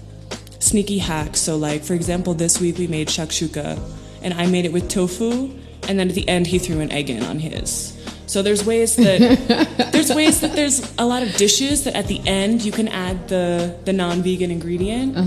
sneaky 0.58 0.98
hacks. 0.98 1.40
So, 1.40 1.56
like 1.56 1.82
for 1.82 1.94
example, 1.94 2.34
this 2.34 2.60
week 2.60 2.76
we 2.76 2.86
made 2.86 3.08
shakshuka, 3.08 3.80
and 4.22 4.34
I 4.34 4.46
made 4.46 4.66
it 4.66 4.74
with 4.74 4.90
tofu, 4.90 5.50
and 5.88 5.98
then 5.98 6.10
at 6.10 6.14
the 6.14 6.28
end 6.28 6.48
he 6.48 6.58
threw 6.58 6.80
an 6.80 6.92
egg 6.92 7.08
in 7.08 7.22
on 7.22 7.38
his. 7.38 7.98
So 8.32 8.40
there's 8.40 8.64
ways 8.64 8.96
that 8.96 9.90
there's 9.92 10.10
ways 10.14 10.40
that 10.40 10.52
there's 10.52 10.80
a 10.96 11.04
lot 11.04 11.22
of 11.22 11.36
dishes 11.36 11.84
that 11.84 11.94
at 11.94 12.06
the 12.06 12.18
end 12.26 12.64
you 12.64 12.72
can 12.72 12.88
add 12.88 13.28
the 13.28 13.76
the 13.84 13.92
non-vegan 13.92 14.50
ingredient, 14.50 15.18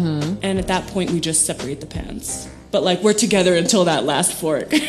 and 0.42 0.58
at 0.58 0.66
that 0.66 0.88
point 0.88 1.12
we 1.12 1.20
just 1.20 1.46
separate 1.46 1.82
the 1.82 1.86
pans. 1.86 2.50
But 2.72 2.82
like 2.82 3.04
we're 3.04 3.14
together 3.14 3.54
until 3.54 3.86
that 3.86 4.06
last 4.06 4.34
fork. 4.34 4.74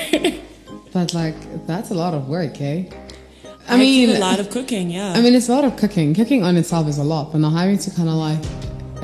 But 0.93 1.13
like 1.13 1.37
that's 1.67 1.91
a 1.91 1.95
lot 1.95 2.15
of 2.15 2.27
work, 2.27 2.59
eh? 2.59 2.89
I, 3.69 3.75
I 3.75 3.77
mean, 3.77 4.17
a 4.17 4.19
lot 4.19 4.41
of 4.41 4.49
cooking, 4.49 4.89
yeah. 4.89 5.13
I 5.13 5.21
mean, 5.21 5.35
it's 5.35 5.51
a 5.51 5.53
lot 5.53 5.65
of 5.65 5.77
cooking. 5.77 6.15
Cooking 6.15 6.43
on 6.43 6.57
itself 6.57 6.89
is 6.89 6.97
a 6.97 7.05
lot, 7.05 7.33
but 7.33 7.39
now 7.45 7.51
having 7.51 7.77
to 7.77 7.91
kind 7.91 8.09
of 8.09 8.15
like 8.15 8.43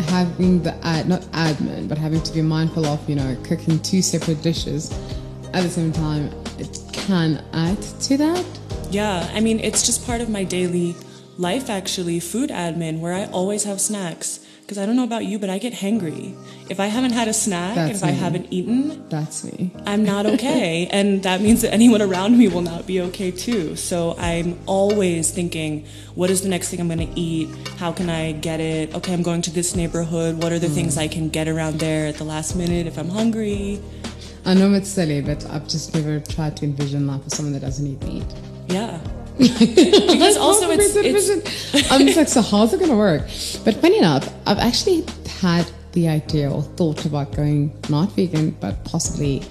having 0.09 0.63
the 0.63 0.73
ad, 0.87 1.07
not 1.07 1.21
admin, 1.33 1.87
but 1.87 1.99
having 1.99 2.23
to 2.23 2.33
be 2.33 2.41
mindful 2.41 2.87
of 2.87 2.99
you 3.11 3.17
know 3.17 3.37
cooking 3.45 3.79
two 3.81 4.01
separate 4.01 4.41
dishes 4.41 4.91
at 5.53 5.63
the 5.65 5.69
same 5.69 5.93
time, 5.93 6.33
it 6.59 6.81
can 6.95 7.45
add 7.53 7.83
to 8.09 8.17
that. 8.17 8.47
Yeah, 8.93 9.31
I 9.33 9.41
mean, 9.41 9.59
it's 9.59 9.87
just 9.87 10.05
part 10.05 10.21
of 10.21 10.29
my 10.29 10.45
daily 10.45 10.95
life 11.39 11.71
actually, 11.71 12.21
food 12.21 12.51
admin, 12.51 13.01
where 13.01 13.15
I 13.15 13.25
always 13.27 13.65
have 13.65 13.81
snacks. 13.81 14.41
because 14.61 14.77
I 14.79 14.87
don't 14.87 14.97
know 14.97 15.05
about 15.05 15.25
you, 15.25 15.39
but 15.39 15.51
I 15.51 15.59
get 15.59 15.73
hangry. 15.73 16.37
If 16.71 16.79
I 16.79 16.87
haven't 16.87 17.13
had 17.13 17.27
a 17.27 17.33
snack, 17.33 17.75
That's 17.75 17.99
if 17.99 18.05
I 18.05 18.11
haven't 18.11 18.47
eaten, 18.51 19.09
That's 19.09 19.45
me. 19.45 19.71
I'm 19.87 20.05
not 20.05 20.25
okay. 20.25 20.87
and 20.93 21.23
that 21.25 21.41
means 21.41 21.63
that 21.63 21.73
anyone 21.73 22.01
around 22.01 22.39
me 22.39 22.49
will 22.49 22.63
not 22.63 22.87
be 22.87 23.01
okay 23.09 23.31
too. 23.31 23.77
So 23.77 24.15
I'm 24.19 24.59
always 24.67 25.31
thinking, 25.31 25.87
what 26.15 26.31
is 26.31 26.43
the 26.43 26.49
next 26.49 26.69
thing 26.69 26.81
I'm 26.81 26.89
going 26.89 27.07
to 27.07 27.21
eat? 27.21 27.49
How 27.79 27.93
can 27.93 28.09
I 28.09 28.33
get 28.33 28.61
it? 28.61 28.95
Okay, 28.95 29.13
I'm 29.13 29.23
going 29.23 29.43
to 29.43 29.51
this 29.51 29.75
neighborhood. 29.75 30.43
What 30.43 30.53
are 30.53 30.59
the 30.59 30.69
things 30.69 30.97
mm. 30.97 31.03
I 31.03 31.09
can 31.09 31.29
get 31.31 31.49
around 31.49 31.79
there 31.79 32.07
at 32.07 32.17
the 32.17 32.25
last 32.25 32.57
minute 32.57 32.87
if 32.87 32.99
I'm 32.99 33.09
hungry? 33.09 33.81
I 34.45 34.55
know 34.55 34.73
it's 34.75 34.89
silly, 34.89 35.23
but 35.23 35.45
I've 35.51 35.67
just 35.67 35.95
never 35.95 36.21
tried 36.21 36.57
to 36.59 36.65
envision 36.65 37.07
life 37.07 37.25
for 37.25 37.31
someone 37.31 37.53
that 37.55 37.61
doesn't 37.61 37.87
eat 37.87 38.03
meat. 38.05 38.52
Yeah. 38.69 39.01
because 39.39 40.37
also 40.37 40.71
it's, 40.71 40.95
it's 40.95 41.91
I'm 41.91 42.07
just 42.07 42.17
like, 42.17 42.29
so 42.29 42.43
how's 42.43 42.73
it 42.75 42.81
gonna 42.81 42.97
work? 42.97 43.23
But 43.65 43.77
funny 43.77 43.99
enough, 43.99 44.33
I've 44.47 44.59
actually 44.59 45.05
had 45.41 45.67
the 45.93 46.09
idea 46.09 46.51
or 46.51 46.63
thought 46.63 47.05
about 47.07 47.35
going 47.35 47.75
not 47.89 48.13
vegan, 48.13 48.51
but 48.61 48.85
possibly 48.85 49.43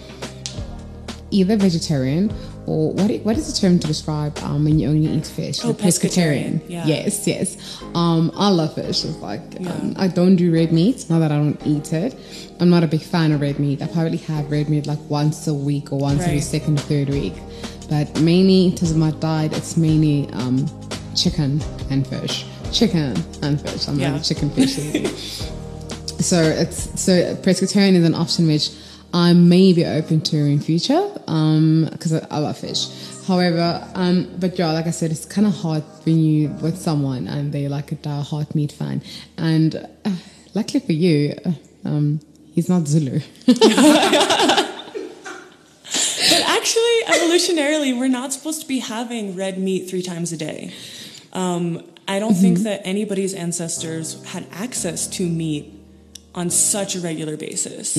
either 1.31 1.55
vegetarian 1.55 2.31
or 2.67 2.93
what? 2.93 3.11
What 3.21 3.37
is 3.37 3.51
the 3.51 3.59
term 3.59 3.79
to 3.79 3.87
describe 3.87 4.37
um, 4.39 4.63
when 4.63 4.79
you 4.79 4.89
only 4.89 5.07
eat 5.07 5.25
fish? 5.25 5.63
Oh, 5.63 5.73
pescatarian. 5.73 6.59
pescatarian, 6.59 6.69
yeah. 6.69 6.85
Yes, 6.85 7.27
yes. 7.27 7.81
Um, 7.95 8.31
I 8.35 8.49
love 8.49 8.75
fish. 8.75 9.03
It's 9.03 9.17
like 9.17 9.41
um, 9.65 9.95
I 9.97 10.07
don't 10.07 10.35
do 10.35 10.53
red 10.53 10.71
meat. 10.71 11.09
Not 11.09 11.19
that 11.19 11.31
I 11.31 11.37
don't 11.37 11.59
eat 11.65 11.91
it. 11.91 12.15
I'm 12.59 12.69
not 12.69 12.83
a 12.83 12.87
big 12.87 13.01
fan 13.01 13.31
of 13.31 13.41
red 13.41 13.59
meat. 13.59 13.81
I 13.81 13.87
probably 13.87 14.17
have 14.19 14.51
red 14.51 14.69
meat 14.69 14.85
like 14.85 14.99
once 15.09 15.47
a 15.47 15.53
week 15.53 15.91
or 15.91 15.99
once 15.99 16.21
every 16.21 16.41
second 16.41 16.79
or 16.79 16.83
third 16.83 17.09
week. 17.09 17.33
But 17.91 18.21
mainly 18.21 18.67
in 18.67 18.75
terms 18.75 18.91
of 18.91 18.97
my 18.97 19.11
diet, 19.11 19.51
it's 19.55 19.75
mainly 19.75 20.29
um, 20.31 20.65
chicken 21.13 21.61
and 21.89 22.07
fish. 22.07 22.45
Chicken 22.71 23.17
and 23.43 23.59
fish. 23.61 23.89
I'm 23.89 23.99
Yeah. 23.99 24.17
chicken 24.19 24.49
fish. 24.49 24.75
so 26.29 26.41
it's 26.41 27.01
so 27.01 27.35
pescatarian 27.35 27.95
is 27.95 28.05
an 28.05 28.15
option 28.15 28.47
which 28.47 28.69
I 29.13 29.33
may 29.33 29.73
be 29.73 29.83
open 29.85 30.21
to 30.21 30.37
in 30.37 30.61
future 30.61 31.05
because 31.91 32.13
I, 32.13 32.25
I 32.31 32.37
love 32.39 32.57
fish. 32.57 32.87
However, 33.27 33.85
um, 33.93 34.29
but 34.39 34.57
yeah, 34.57 34.71
like 34.71 34.87
I 34.87 34.91
said, 34.91 35.11
it's 35.11 35.25
kind 35.25 35.45
of 35.45 35.53
hard 35.53 35.83
when 36.05 36.17
you 36.23 36.47
with 36.61 36.77
someone 36.77 37.27
and 37.27 37.51
they're 37.51 37.67
like 37.67 37.91
a 37.91 37.95
die-hard 37.95 38.55
meat 38.55 38.71
fan. 38.71 39.01
And 39.37 39.75
uh, 40.05 40.11
luckily 40.53 40.79
for 40.79 40.93
you, 40.93 41.35
uh, 41.45 41.51
um, 41.83 42.21
he's 42.53 42.69
not 42.69 42.87
Zulu. 42.87 43.19
Evolutionarily, 47.11 47.97
we're 47.97 48.07
not 48.07 48.33
supposed 48.33 48.61
to 48.61 48.67
be 48.67 48.79
having 48.79 49.35
red 49.35 49.57
meat 49.57 49.89
three 49.89 50.01
times 50.01 50.31
a 50.31 50.37
day. 50.37 50.73
Um, 51.33 51.83
I 52.07 52.19
don't 52.19 52.33
think 52.33 52.59
that 52.59 52.81
anybody's 52.83 53.33
ancestors 53.33 54.23
had 54.25 54.45
access 54.51 55.07
to 55.07 55.27
meat 55.27 55.73
on 56.35 56.49
such 56.49 56.95
a 56.95 56.99
regular 56.99 57.37
basis. 57.37 57.95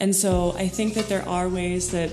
And 0.00 0.14
so 0.14 0.52
I 0.56 0.68
think 0.68 0.94
that 0.94 1.08
there 1.08 1.26
are 1.28 1.48
ways 1.48 1.90
that 1.90 2.12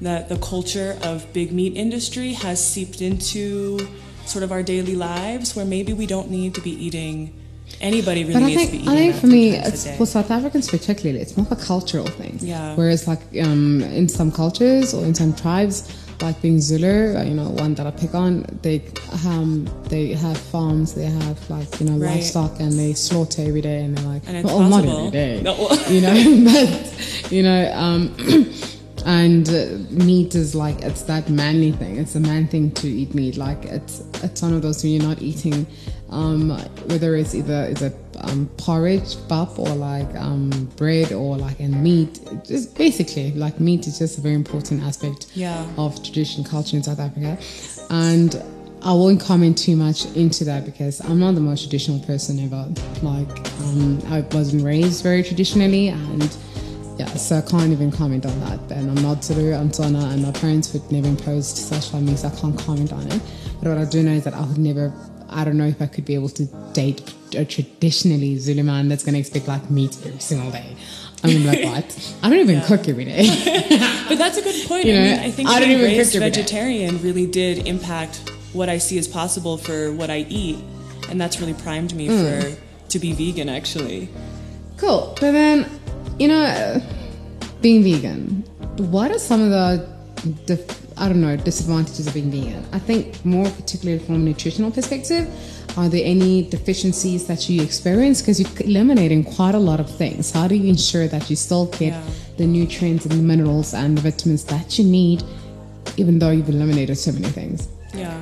that 0.00 0.28
the 0.28 0.36
culture 0.38 0.98
of 1.02 1.32
big 1.32 1.52
meat 1.52 1.76
industry 1.76 2.32
has 2.32 2.64
seeped 2.64 3.00
into 3.00 3.78
sort 4.26 4.42
of 4.42 4.50
our 4.50 4.62
daily 4.62 4.96
lives 4.96 5.54
where 5.54 5.64
maybe 5.64 5.92
we 5.92 6.06
don't 6.06 6.28
need 6.28 6.54
to 6.56 6.60
be 6.60 6.70
eating 6.72 7.32
anybody 7.80 8.22
really 8.24 8.34
But 8.34 8.42
I 8.42 8.46
needs 8.46 8.66
to 8.66 8.70
be 8.72 8.78
think 8.78 8.88
I 8.88 8.96
think 8.96 9.14
for 9.16 9.26
me, 9.26 9.50
it's 9.56 9.96
for 9.96 10.06
South 10.06 10.30
Africans 10.30 10.68
particularly, 10.68 11.20
it's 11.20 11.36
more 11.36 11.46
of 11.46 11.52
a 11.52 11.56
cultural 11.64 12.06
thing. 12.06 12.38
Yeah. 12.40 12.74
Whereas 12.76 13.06
like 13.08 13.20
um, 13.42 13.82
in 13.82 14.08
some 14.08 14.30
cultures 14.30 14.94
or 14.94 15.04
in 15.04 15.14
some 15.14 15.34
tribes, 15.34 15.98
like 16.20 16.40
being 16.40 16.60
Zulu, 16.60 17.16
uh, 17.16 17.22
you 17.24 17.34
know, 17.34 17.48
one 17.50 17.74
that 17.74 17.86
I 17.86 17.90
pick 17.90 18.14
on, 18.14 18.46
they 18.62 18.82
um 19.26 19.68
they 19.88 20.12
have 20.12 20.38
farms, 20.38 20.94
they 20.94 21.06
have 21.06 21.50
like 21.50 21.80
you 21.80 21.86
know 21.86 21.96
Right. 21.98 22.16
livestock, 22.16 22.60
and 22.60 22.72
they 22.78 22.92
slaughter 22.92 23.42
every 23.42 23.60
day, 23.60 23.82
and 23.84 23.96
they're 23.96 24.06
like, 24.06 24.22
And 24.28 24.36
it's 24.36 24.46
well, 24.46 24.60
not 24.68 24.84
every 24.84 25.10
day, 25.10 25.40
No. 25.42 25.54
you 25.88 26.00
know, 26.00 26.14
but 26.52 27.32
you 27.32 27.42
know. 27.42 27.72
Um, 27.74 28.14
And 29.04 29.48
uh, 29.48 29.78
meat 29.90 30.36
is 30.36 30.54
like 30.54 30.80
it's 30.82 31.02
that 31.04 31.28
manly 31.28 31.72
thing. 31.72 31.96
It's 31.96 32.14
a 32.14 32.20
man 32.20 32.46
thing 32.46 32.70
to 32.72 32.86
eat 32.88 33.16
meat. 33.16 33.36
Like 33.36 33.64
it's 33.64 34.00
it's 34.22 34.42
one 34.42 34.52
of 34.54 34.62
those 34.62 34.84
when 34.84 34.92
you're 34.92 35.02
not 35.02 35.20
eating, 35.20 35.66
um, 36.12 36.50
whether 36.86 37.16
it's 37.16 37.34
either 37.34 37.66
it's 37.70 37.82
a 37.82 37.92
um, 38.20 38.48
porridge, 38.58 39.16
pap, 39.28 39.58
or 39.58 39.68
like 39.70 40.14
um, 40.16 40.50
bread, 40.76 41.12
or 41.12 41.36
like 41.36 41.58
in 41.58 41.82
meat. 41.82 42.20
Just 42.44 42.76
basically 42.76 43.32
like 43.32 43.58
meat 43.58 43.86
is 43.86 43.98
just 43.98 44.18
a 44.18 44.20
very 44.20 44.34
important 44.34 44.82
aspect 44.82 45.26
Yeah. 45.34 45.66
of 45.76 46.02
tradition 46.02 46.44
culture 46.44 46.76
in 46.76 46.82
South 46.82 47.00
Africa, 47.00 47.36
and 47.90 48.42
I 48.82 48.92
won't 48.92 49.20
comment 49.20 49.56
too 49.58 49.76
much 49.76 50.04
into 50.16 50.44
that 50.44 50.64
because 50.64 51.00
I'm 51.08 51.18
not 51.18 51.34
the 51.34 51.40
most 51.40 51.62
traditional 51.62 52.00
person 52.00 52.38
ever. 52.40 52.68
Like 53.02 53.30
um, 53.62 54.00
I 54.08 54.20
wasn't 54.32 54.64
raised 54.64 55.02
very 55.02 55.22
traditionally, 55.22 55.88
and 55.88 56.36
yeah, 56.98 57.06
so 57.14 57.38
I 57.38 57.42
can't 57.42 57.72
even 57.72 57.90
comment 57.90 58.26
on 58.26 58.38
that. 58.40 58.60
And 58.76 58.90
I'm 58.90 59.02
not 59.02 59.24
Zulu, 59.24 59.54
I'm 59.54 59.70
Tswana, 59.70 60.12
and 60.12 60.22
my 60.22 60.32
parents 60.32 60.72
would 60.74 60.90
never 60.92 61.08
impose 61.08 61.48
such 61.48 61.94
on 61.94 62.04
me, 62.04 62.16
so 62.16 62.28
I 62.28 62.32
can't 62.32 62.58
comment 62.58 62.92
on 62.92 63.06
it. 63.06 63.20
But 63.62 63.70
what 63.70 63.78
I 63.78 63.84
do 63.84 64.02
know 64.02 64.12
is 64.12 64.24
that 64.24 64.34
I 64.34 64.44
would 64.44 64.58
never. 64.58 64.92
I 65.32 65.44
don't 65.44 65.56
know 65.56 65.66
if 65.66 65.80
I 65.82 65.86
could 65.86 66.04
be 66.04 66.14
able 66.14 66.28
to 66.30 66.44
date 66.72 67.12
a 67.36 67.44
traditionally 67.44 68.36
Zulu 68.38 68.62
man 68.62 68.88
that's 68.88 69.04
going 69.04 69.14
to 69.14 69.20
expect 69.20 69.48
like 69.48 69.70
meat 69.70 69.96
every 70.04 70.20
single 70.20 70.50
day. 70.50 70.76
I'm 71.24 71.46
like, 71.46 71.62
what? 71.64 72.14
I 72.22 72.28
don't 72.30 72.40
even 72.40 72.60
cook 72.62 72.88
every 72.88 73.04
day. 73.04 73.26
But 74.08 74.18
that's 74.18 74.36
a 74.38 74.42
good 74.42 74.66
point. 74.68 74.84
You 74.86 74.94
I 74.94 74.96
know, 74.96 75.02
mean, 75.04 75.18
I 75.20 75.30
think 75.30 75.48
I 75.48 75.60
don't 75.60 75.68
being 75.68 75.80
even 75.80 75.90
raised 75.96 76.12
cook 76.12 76.22
every 76.22 76.30
day. 76.30 76.40
vegetarian 76.42 77.02
really 77.02 77.26
did 77.26 77.66
impact 77.66 78.16
what 78.52 78.68
I 78.68 78.78
see 78.78 78.98
as 78.98 79.06
possible 79.08 79.56
for 79.56 79.92
what 79.92 80.10
I 80.10 80.26
eat, 80.28 80.58
and 81.08 81.20
that's 81.20 81.40
really 81.40 81.54
primed 81.54 81.94
me 81.94 82.06
Hmm. 82.08 82.22
for 82.24 82.56
to 82.90 82.98
be 82.98 83.12
vegan. 83.12 83.48
Actually, 83.48 84.08
Cool. 84.76 85.16
But 85.20 85.30
then, 85.32 85.66
you 86.18 86.26
know, 86.28 86.82
being 87.60 87.82
vegan, 87.84 88.42
what 88.90 89.10
are 89.12 89.18
some 89.18 89.40
of 89.40 89.50
the, 89.50 89.88
I 91.02 91.08
don't 91.08 91.20
know, 91.20 91.36
disadvantages 91.36 92.06
of 92.06 92.14
being 92.14 92.30
vegan? 92.30 92.64
I 92.72 92.78
think 92.78 93.24
more 93.24 93.48
particularly 93.50 93.98
from 94.04 94.14
a 94.14 94.18
nutritional 94.18 94.70
perspective, 94.70 95.28
are 95.76 95.88
there 95.88 96.02
any 96.04 96.42
deficiencies 96.48 97.26
that 97.26 97.48
you 97.48 97.60
experience? 97.62 98.22
Because 98.22 98.38
you're 98.40 98.50
eliminating 98.70 99.24
quite 99.24 99.54
a 99.54 99.58
lot 99.58 99.80
of 99.80 99.88
things. 100.02 100.30
How 100.30 100.46
do 100.46 100.54
you 100.54 100.68
ensure 100.68 101.08
that 101.08 101.28
you 101.28 101.36
still 101.36 101.66
get 101.66 101.92
Yeah. 101.92 102.02
the 102.36 102.46
nutrients 102.46 103.04
and 103.06 103.14
the 103.20 103.22
minerals 103.32 103.74
and 103.74 103.98
the 103.98 104.02
vitamins 104.02 104.44
that 104.44 104.78
you 104.78 104.84
need, 104.84 105.24
even 105.96 106.18
though 106.20 106.30
you've 106.30 106.48
eliminated 106.48 106.96
so 106.98 107.10
many 107.12 107.28
things? 107.28 107.68
yeah, 107.94 108.16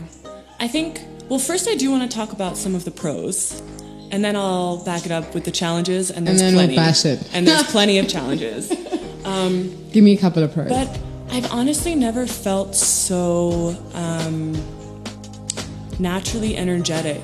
I 0.59 0.67
think. 0.67 1.01
Well, 1.29 1.39
first 1.39 1.69
I 1.69 1.75
do 1.77 1.91
want 1.91 2.03
to 2.11 2.17
talk 2.21 2.33
about 2.33 2.57
some 2.57 2.75
of 2.75 2.85
the 2.85 2.91
pros, 2.91 3.63
and 4.11 4.25
then 4.25 4.35
I'll 4.37 4.79
back 4.85 5.05
it 5.07 5.13
up 5.13 5.35
with 5.35 5.45
the 5.45 5.53
challenges. 5.53 6.11
And 6.11 6.27
there's 6.27 6.41
then 6.41 6.55
we'll 6.57 6.65
plenty. 6.65 6.77
bash 6.77 7.05
it. 7.05 7.19
And 7.35 7.47
there's 7.47 7.63
plenty 7.65 7.99
of 7.99 8.09
challenges. 8.17 8.73
Um, 9.23 9.77
Give 9.93 10.03
me 10.03 10.15
a 10.15 10.17
couple 10.17 10.43
of 10.43 10.51
pros. 10.55 10.71
But 10.71 10.89
I've 11.33 11.53
honestly 11.53 11.95
never 11.95 12.27
felt 12.27 12.75
so 12.75 13.77
um, 13.95 14.53
naturally 16.01 16.57
energetic. 16.57 17.23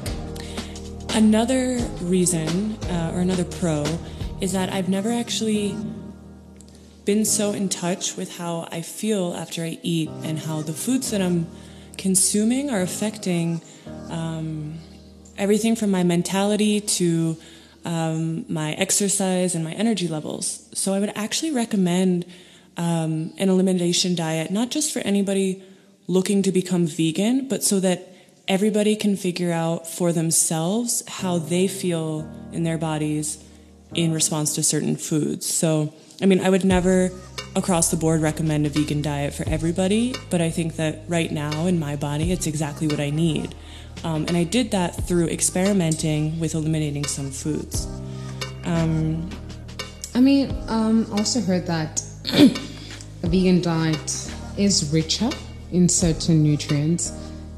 Another 1.12 1.78
reason, 2.02 2.76
uh, 2.84 3.10
or 3.12 3.20
another 3.20 3.44
pro, 3.44 3.84
is 4.40 4.52
that 4.52 4.72
I've 4.72 4.88
never 4.88 5.10
actually 5.10 5.76
been 7.04 7.24
so 7.24 7.50
in 7.52 7.68
touch 7.68 8.16
with 8.16 8.36
how 8.36 8.68
I 8.70 8.80
feel 8.82 9.34
after 9.34 9.64
I 9.64 9.78
eat 9.82 10.08
and 10.22 10.38
how 10.38 10.62
the 10.62 10.72
foods 10.72 11.10
that 11.10 11.20
I'm 11.20 11.48
consuming 11.98 12.70
are 12.70 12.82
affecting 12.82 13.60
um, 14.08 14.78
everything 15.36 15.74
from 15.74 15.90
my 15.90 16.04
mentality 16.04 16.80
to 16.80 17.36
um, 17.84 18.44
my 18.48 18.74
exercise 18.74 19.56
and 19.56 19.64
my 19.64 19.72
energy 19.72 20.06
levels. 20.06 20.68
So 20.74 20.94
I 20.94 21.00
would 21.00 21.12
actually 21.16 21.50
recommend 21.50 22.24
um, 22.76 23.32
an 23.38 23.48
elimination 23.48 24.14
diet, 24.14 24.50
not 24.50 24.70
just 24.70 24.92
for 24.92 25.00
anybody 25.00 25.62
looking 26.06 26.42
to 26.42 26.52
become 26.52 26.86
vegan, 26.86 27.48
but 27.48 27.62
so 27.64 27.80
that 27.80 28.12
everybody 28.48 28.94
can 28.96 29.16
figure 29.16 29.52
out 29.52 29.86
for 29.86 30.12
themselves 30.12 31.02
how 31.08 31.38
they 31.38 31.66
feel 31.66 32.30
in 32.52 32.62
their 32.62 32.78
bodies 32.78 33.42
in 33.94 34.12
response 34.12 34.54
to 34.54 34.62
certain 34.62 34.96
foods. 34.96 35.46
So, 35.46 35.94
I 36.20 36.26
mean, 36.26 36.40
I 36.40 36.50
would 36.50 36.64
never 36.64 37.10
across 37.56 37.90
the 37.90 37.96
board 37.96 38.20
recommend 38.20 38.66
a 38.66 38.68
vegan 38.68 39.02
diet 39.02 39.32
for 39.32 39.48
everybody, 39.48 40.14
but 40.30 40.40
I 40.40 40.50
think 40.50 40.76
that 40.76 41.00
right 41.08 41.32
now 41.32 41.66
in 41.66 41.78
my 41.78 41.96
body, 41.96 42.30
it's 42.30 42.46
exactly 42.46 42.86
what 42.86 43.00
I 43.00 43.10
need. 43.10 43.54
Um, 44.04 44.26
and 44.28 44.36
I 44.36 44.44
did 44.44 44.70
that 44.72 44.90
through 44.90 45.28
experimenting 45.28 46.38
with 46.38 46.54
eliminating 46.54 47.06
some 47.06 47.30
foods. 47.30 47.88
I 50.16 50.20
mean, 50.20 50.54
um, 50.68 51.06
also 51.12 51.40
heard 51.40 51.66
that 51.66 52.02
a 52.32 53.26
vegan 53.28 53.60
diet 53.60 54.32
is 54.56 54.90
richer 54.92 55.30
in 55.72 55.88
certain 55.88 56.42
nutrients 56.42 57.12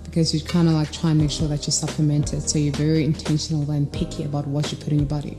because 0.04 0.34
you 0.34 0.40
kind 0.40 0.68
of 0.68 0.74
like 0.74 0.90
try 0.90 1.10
and 1.10 1.20
make 1.20 1.30
sure 1.30 1.48
that 1.48 1.66
you 1.66 1.72
supplement 1.72 2.32
it. 2.32 2.42
So 2.42 2.58
you're 2.58 2.74
very 2.74 3.04
intentional 3.04 3.70
and 3.70 3.90
picky 3.92 4.24
about 4.24 4.46
what 4.46 4.72
you 4.72 4.78
put 4.78 4.88
in 4.88 5.00
your 5.00 5.08
body. 5.08 5.38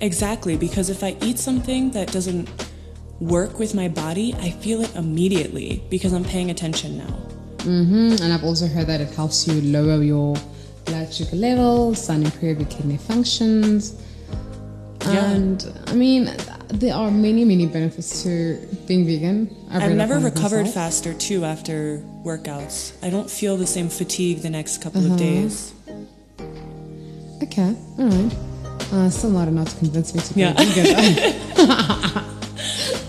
Exactly, 0.00 0.56
because 0.56 0.88
if 0.88 1.04
I 1.04 1.16
eat 1.20 1.38
something 1.38 1.90
that 1.90 2.10
doesn't 2.10 2.48
work 3.20 3.58
with 3.58 3.74
my 3.74 3.88
body, 3.88 4.34
I 4.40 4.50
feel 4.50 4.80
it 4.80 4.94
immediately 4.96 5.82
because 5.90 6.12
I'm 6.12 6.24
paying 6.24 6.50
attention 6.50 6.98
now. 6.98 7.18
Mm, 7.58 8.20
and 8.22 8.32
I've 8.32 8.44
also 8.44 8.66
heard 8.66 8.86
that 8.86 9.02
it 9.02 9.12
helps 9.14 9.46
you 9.46 9.60
lower 9.60 10.02
your 10.02 10.36
blood 10.86 11.12
sugar 11.12 11.36
levels 11.36 12.08
and 12.08 12.24
improve 12.24 12.58
your 12.58 12.68
kidney 12.68 12.96
functions. 12.96 14.00
Yeah. 15.02 15.32
And 15.32 15.72
I 15.88 15.94
mean, 15.94 16.30
there 16.72 16.94
are 16.94 17.10
many, 17.10 17.44
many 17.44 17.66
benefits 17.66 18.22
to 18.22 18.56
being 18.86 19.04
vegan. 19.06 19.54
I've 19.70 19.82
up 19.82 19.90
never 19.92 20.18
recovered 20.18 20.66
myself. 20.66 20.74
faster 20.74 21.14
too 21.14 21.44
after 21.44 21.98
workouts. 22.24 22.92
I 23.02 23.10
don't 23.10 23.30
feel 23.30 23.56
the 23.56 23.66
same 23.66 23.88
fatigue 23.88 24.42
the 24.42 24.50
next 24.50 24.78
couple 24.82 25.00
Uh-huh. 25.04 25.14
of 25.14 25.18
days. 25.18 25.72
Okay, 27.42 27.74
all 27.98 28.06
right. 28.08 28.32
Uh, 28.92 29.08
still 29.10 29.30
not 29.30 29.48
enough 29.48 29.70
to 29.70 29.76
convince 29.78 30.14
me 30.14 30.20
to 30.20 30.34
go 30.34 30.40
Yeah. 30.40 30.52
vegan. 30.54 32.24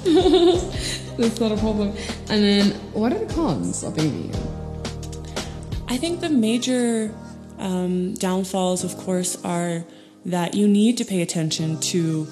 That's 1.18 1.40
not 1.40 1.52
a 1.52 1.58
problem. 1.58 1.90
And 2.30 2.44
then, 2.44 2.72
what 2.94 3.12
are 3.14 3.20
the 3.20 3.32
cons 3.34 3.84
of 3.84 3.96
being 3.96 4.32
vegan? 4.32 4.48
I 5.88 5.98
think 5.98 6.22
the 6.22 6.30
major 6.30 7.14
um, 7.60 8.14
downfalls, 8.16 8.84
of 8.84 8.98
course, 8.98 9.38
are 9.44 9.84
that 10.26 10.54
you 10.56 10.68
need 10.68 10.98
to 10.98 11.06
pay 11.06 11.22
attention 11.22 11.80
to 11.80 12.28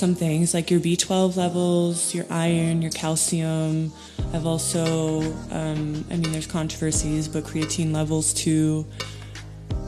some 0.00 0.14
things 0.14 0.54
like 0.54 0.70
your 0.70 0.80
B12 0.80 1.36
levels, 1.36 2.14
your 2.14 2.24
iron, 2.30 2.80
your 2.80 2.90
calcium. 2.90 3.92
I've 4.32 4.46
also, 4.46 5.20
um, 5.50 6.04
I 6.10 6.16
mean, 6.16 6.32
there's 6.32 6.46
controversies, 6.46 7.28
but 7.28 7.44
creatine 7.44 7.92
levels 7.92 8.32
too. 8.32 8.86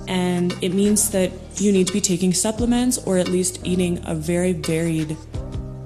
And 0.06 0.52
it 0.60 0.74
means 0.74 1.10
that 1.10 1.32
you 1.56 1.72
need 1.72 1.86
to 1.86 1.92
be 1.92 2.00
taking 2.00 2.34
supplements 2.34 2.98
or 2.98 3.16
at 3.16 3.28
least 3.28 3.60
eating 3.64 4.00
a 4.04 4.14
very 4.14 4.52
varied 4.52 5.16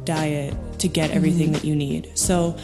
diet 0.04 0.54
to 0.80 0.88
get 0.88 1.12
everything 1.12 1.52
that 1.52 1.64
you 1.64 1.76
need. 1.76 2.10
So 2.18 2.56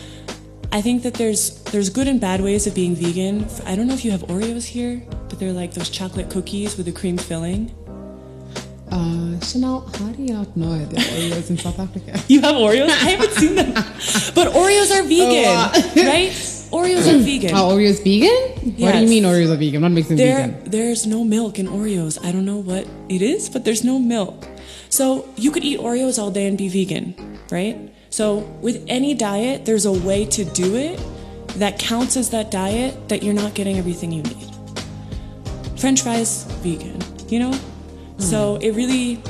I 0.73 0.81
think 0.83 1.05
that 1.05 1.15
there's 1.15 1.63
there's 1.65 1.91
good 1.91 2.09
and 2.09 2.21
bad 2.21 2.41
ways 2.41 2.67
of 2.67 2.75
being 2.75 2.97
vegan. 2.97 3.47
I 3.67 3.77
don't 3.77 3.87
know 3.87 3.95
if 3.95 4.05
you 4.05 4.11
have 4.11 4.23
Oreos 4.23 4.65
here, 4.65 5.03
but 5.29 5.39
they're 5.39 5.53
like 5.53 5.75
those 5.75 5.91
chocolate 5.91 6.29
cookies 6.29 6.77
with 6.77 6.89
a 6.89 6.93
cream 6.93 7.19
filling. 7.19 7.73
Uh, 8.93 9.41
Chanel, 9.41 9.81
how 9.97 10.09
do 10.13 10.23
you 10.23 10.35
not 10.35 10.55
know 10.55 10.77
there 10.85 11.01
are 11.01 11.17
Oreos 11.17 11.49
in 11.49 11.57
South 11.57 11.79
Africa? 11.81 12.13
You 12.29 12.43
have 12.43 12.57
Oreos? 12.57 12.91
I 12.91 13.17
haven't 13.17 13.33
seen 13.33 13.55
them. 13.55 13.73
But 14.37 14.53
Oreos 14.53 14.93
are 14.93 15.03
vegan, 15.03 15.45
wow. 15.49 15.73
right? 16.13 16.29
Oreos 16.71 17.09
are 17.09 17.17
vegan. 17.25 17.55
Are 17.55 17.73
Oreos 17.73 18.05
vegan? 18.05 18.37
What 18.77 18.93
do 18.93 18.99
you 19.01 19.09
mean 19.09 19.25
Oreos 19.25 19.51
are 19.51 19.57
vegan? 19.57 19.81
What 19.81 19.93
makes 19.93 20.09
them 20.09 20.19
There, 20.19 20.47
vegan? 20.47 20.71
there's 20.71 21.07
no 21.07 21.25
milk 21.25 21.59
in 21.59 21.69
Oreos. 21.69 22.23
I 22.23 22.33
don't 22.33 22.45
know 22.45 22.59
what 22.59 22.87
it 23.09 23.23
is, 23.23 23.49
but 23.49 23.65
there's 23.65 23.83
no 23.83 23.99
milk. 23.99 24.47
So 24.91 25.27
you 25.37 25.51
could 25.51 25.65
eat 25.65 25.81
Oreos 25.81 26.19
all 26.21 26.31
day 26.31 26.47
and 26.47 26.59
be 26.59 26.69
vegan, 26.69 27.17
right? 27.51 27.77
So 28.11 28.45
with 28.61 28.85
any 28.89 29.15
diet, 29.15 29.65
there's 29.65 29.87
a 29.87 29.93
way 29.93 30.27
to 30.37 30.45
do 30.45 30.77
it 30.77 31.01
that 31.57 31.79
counts 31.79 32.19
as 32.19 32.29
that 32.31 32.51
diet 32.51 33.09
that 33.09 33.23
you're 33.23 33.33
not 33.33 33.55
getting 33.55 33.79
everything 33.79 34.13
you 34.13 34.23
need. 34.23 34.49
French 35.81 36.03
fries, 36.03 36.45
vegan, 36.61 37.01
you 37.33 37.39
know? 37.41 37.55
So 38.23 38.57
mm. 38.57 38.63
it 38.63 38.73
really 38.73 39.23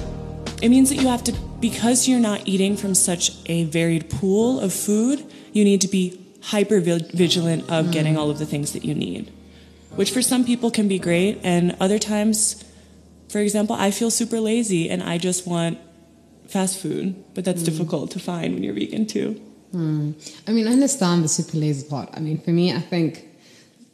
it 0.63 0.69
means 0.69 0.89
that 0.91 0.97
you 0.97 1.09
have 1.09 1.25
to 1.25 1.33
because 1.61 2.09
you're 2.09 2.21
not 2.21 2.47
eating 2.47 2.77
from 2.77 2.95
such 2.95 3.33
a 3.47 3.65
varied 3.65 4.11
pool 4.11 4.61
of 4.61 4.73
food, 4.73 5.25
you 5.53 5.65
need 5.65 5.81
to 5.81 5.89
be 5.89 6.19
hyper 6.43 6.81
vigilant 6.81 7.63
of 7.71 7.87
mm. 7.87 7.93
getting 7.93 8.17
all 8.17 8.31
of 8.31 8.39
the 8.39 8.47
things 8.47 8.73
that 8.73 8.85
you 8.85 8.95
need. 8.95 9.33
Which 9.95 10.11
for 10.11 10.23
some 10.23 10.45
people 10.45 10.71
can 10.71 10.89
be 10.89 10.99
great 10.99 11.41
and 11.43 11.77
other 11.81 11.99
times 11.99 12.65
for 13.33 13.39
example, 13.39 13.75
I 13.75 13.91
feel 13.91 14.11
super 14.11 14.41
lazy 14.41 14.91
and 14.91 15.03
I 15.03 15.17
just 15.17 15.47
want 15.47 15.79
fast 16.49 16.79
food, 16.79 17.25
but 17.33 17.47
that's 17.47 17.63
mm. 17.63 17.65
difficult 17.65 18.11
to 18.11 18.19
find 18.19 18.53
when 18.53 18.63
you're 18.63 18.75
vegan 18.75 19.07
too. 19.07 19.41
I 20.47 20.53
mean, 20.53 20.69
I 20.69 20.73
understand 20.73 21.25
the 21.25 21.29
super 21.29 21.57
lazy 21.57 21.89
part. 21.89 22.11
I 22.13 22.21
mean, 22.21 22.39
for 22.39 22.51
me, 22.51 22.75
I 22.75 22.81
think 22.81 23.27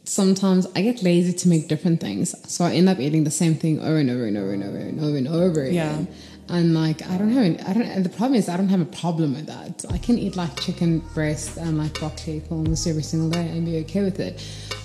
sometimes 0.09 0.67
I 0.75 0.81
get 0.83 1.03
lazy 1.03 1.33
to 1.35 1.49
make 1.49 1.69
different 1.69 2.01
things. 2.01 2.35
So 2.51 2.65
I 2.65 2.73
end 2.73 2.89
up 2.89 2.99
eating 2.99 3.25
the 3.25 3.31
same 3.31 3.55
thing 3.55 3.79
over 3.81 3.99
and 3.99 4.11
over 4.11 4.25
and 4.27 4.37
over 4.37 4.51
and 4.53 4.65
over 4.65 4.77
and 4.79 5.01
over 5.01 5.17
and 5.17 5.29
over 5.29 5.63
again. 5.63 6.09
And 6.49 6.75
like, 6.75 7.07
I 7.07 7.19
don't 7.19 7.31
have, 7.31 7.69
I 7.69 7.73
don't, 7.75 8.03
the 8.03 8.09
problem 8.09 8.35
is 8.37 8.49
I 8.49 8.57
don't 8.57 8.71
have 8.71 8.81
a 8.81 8.87
problem 8.87 9.35
with 9.35 9.47
that. 9.47 9.85
I 9.91 9.99
can 9.99 10.19
eat 10.19 10.35
like 10.35 10.59
chicken 10.59 11.01
breast 11.13 11.59
and 11.59 11.77
like 11.77 11.93
broccoli 12.01 12.41
for 12.41 12.55
almost 12.55 12.87
every 12.87 13.03
single 13.03 13.29
day 13.29 13.47
and 13.49 13.67
be 13.67 13.77
okay 13.81 14.03
with 14.03 14.19
it. 14.19 14.43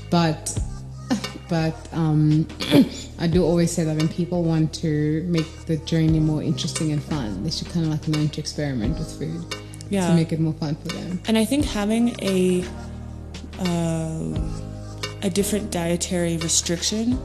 But, 0.09 0.57
but 1.47 1.73
um, 1.93 2.45
I 3.19 3.27
do 3.27 3.45
always 3.45 3.71
say 3.71 3.85
that 3.85 3.95
when 3.95 4.09
people 4.09 4.43
want 4.43 4.73
to 4.75 5.23
make 5.29 5.47
the 5.67 5.77
journey 5.77 6.19
more 6.19 6.43
interesting 6.43 6.91
and 6.91 7.01
fun, 7.01 7.43
they 7.45 7.49
should 7.49 7.69
kind 7.69 7.85
of 7.85 7.93
like 7.93 8.05
learn 8.09 8.27
to 8.27 8.41
experiment 8.41 8.99
with 8.99 9.17
food 9.17 9.55
Yeah. 9.89 10.09
to 10.09 10.15
make 10.15 10.33
it 10.33 10.41
more 10.41 10.53
fun 10.53 10.75
for 10.75 10.89
them. 10.89 11.21
And 11.29 11.37
I 11.37 11.45
think 11.45 11.63
having 11.63 12.13
a 12.21 12.65
uh, 13.59 14.37
a 15.23 15.29
different 15.29 15.71
dietary 15.71 16.37
restriction 16.37 17.17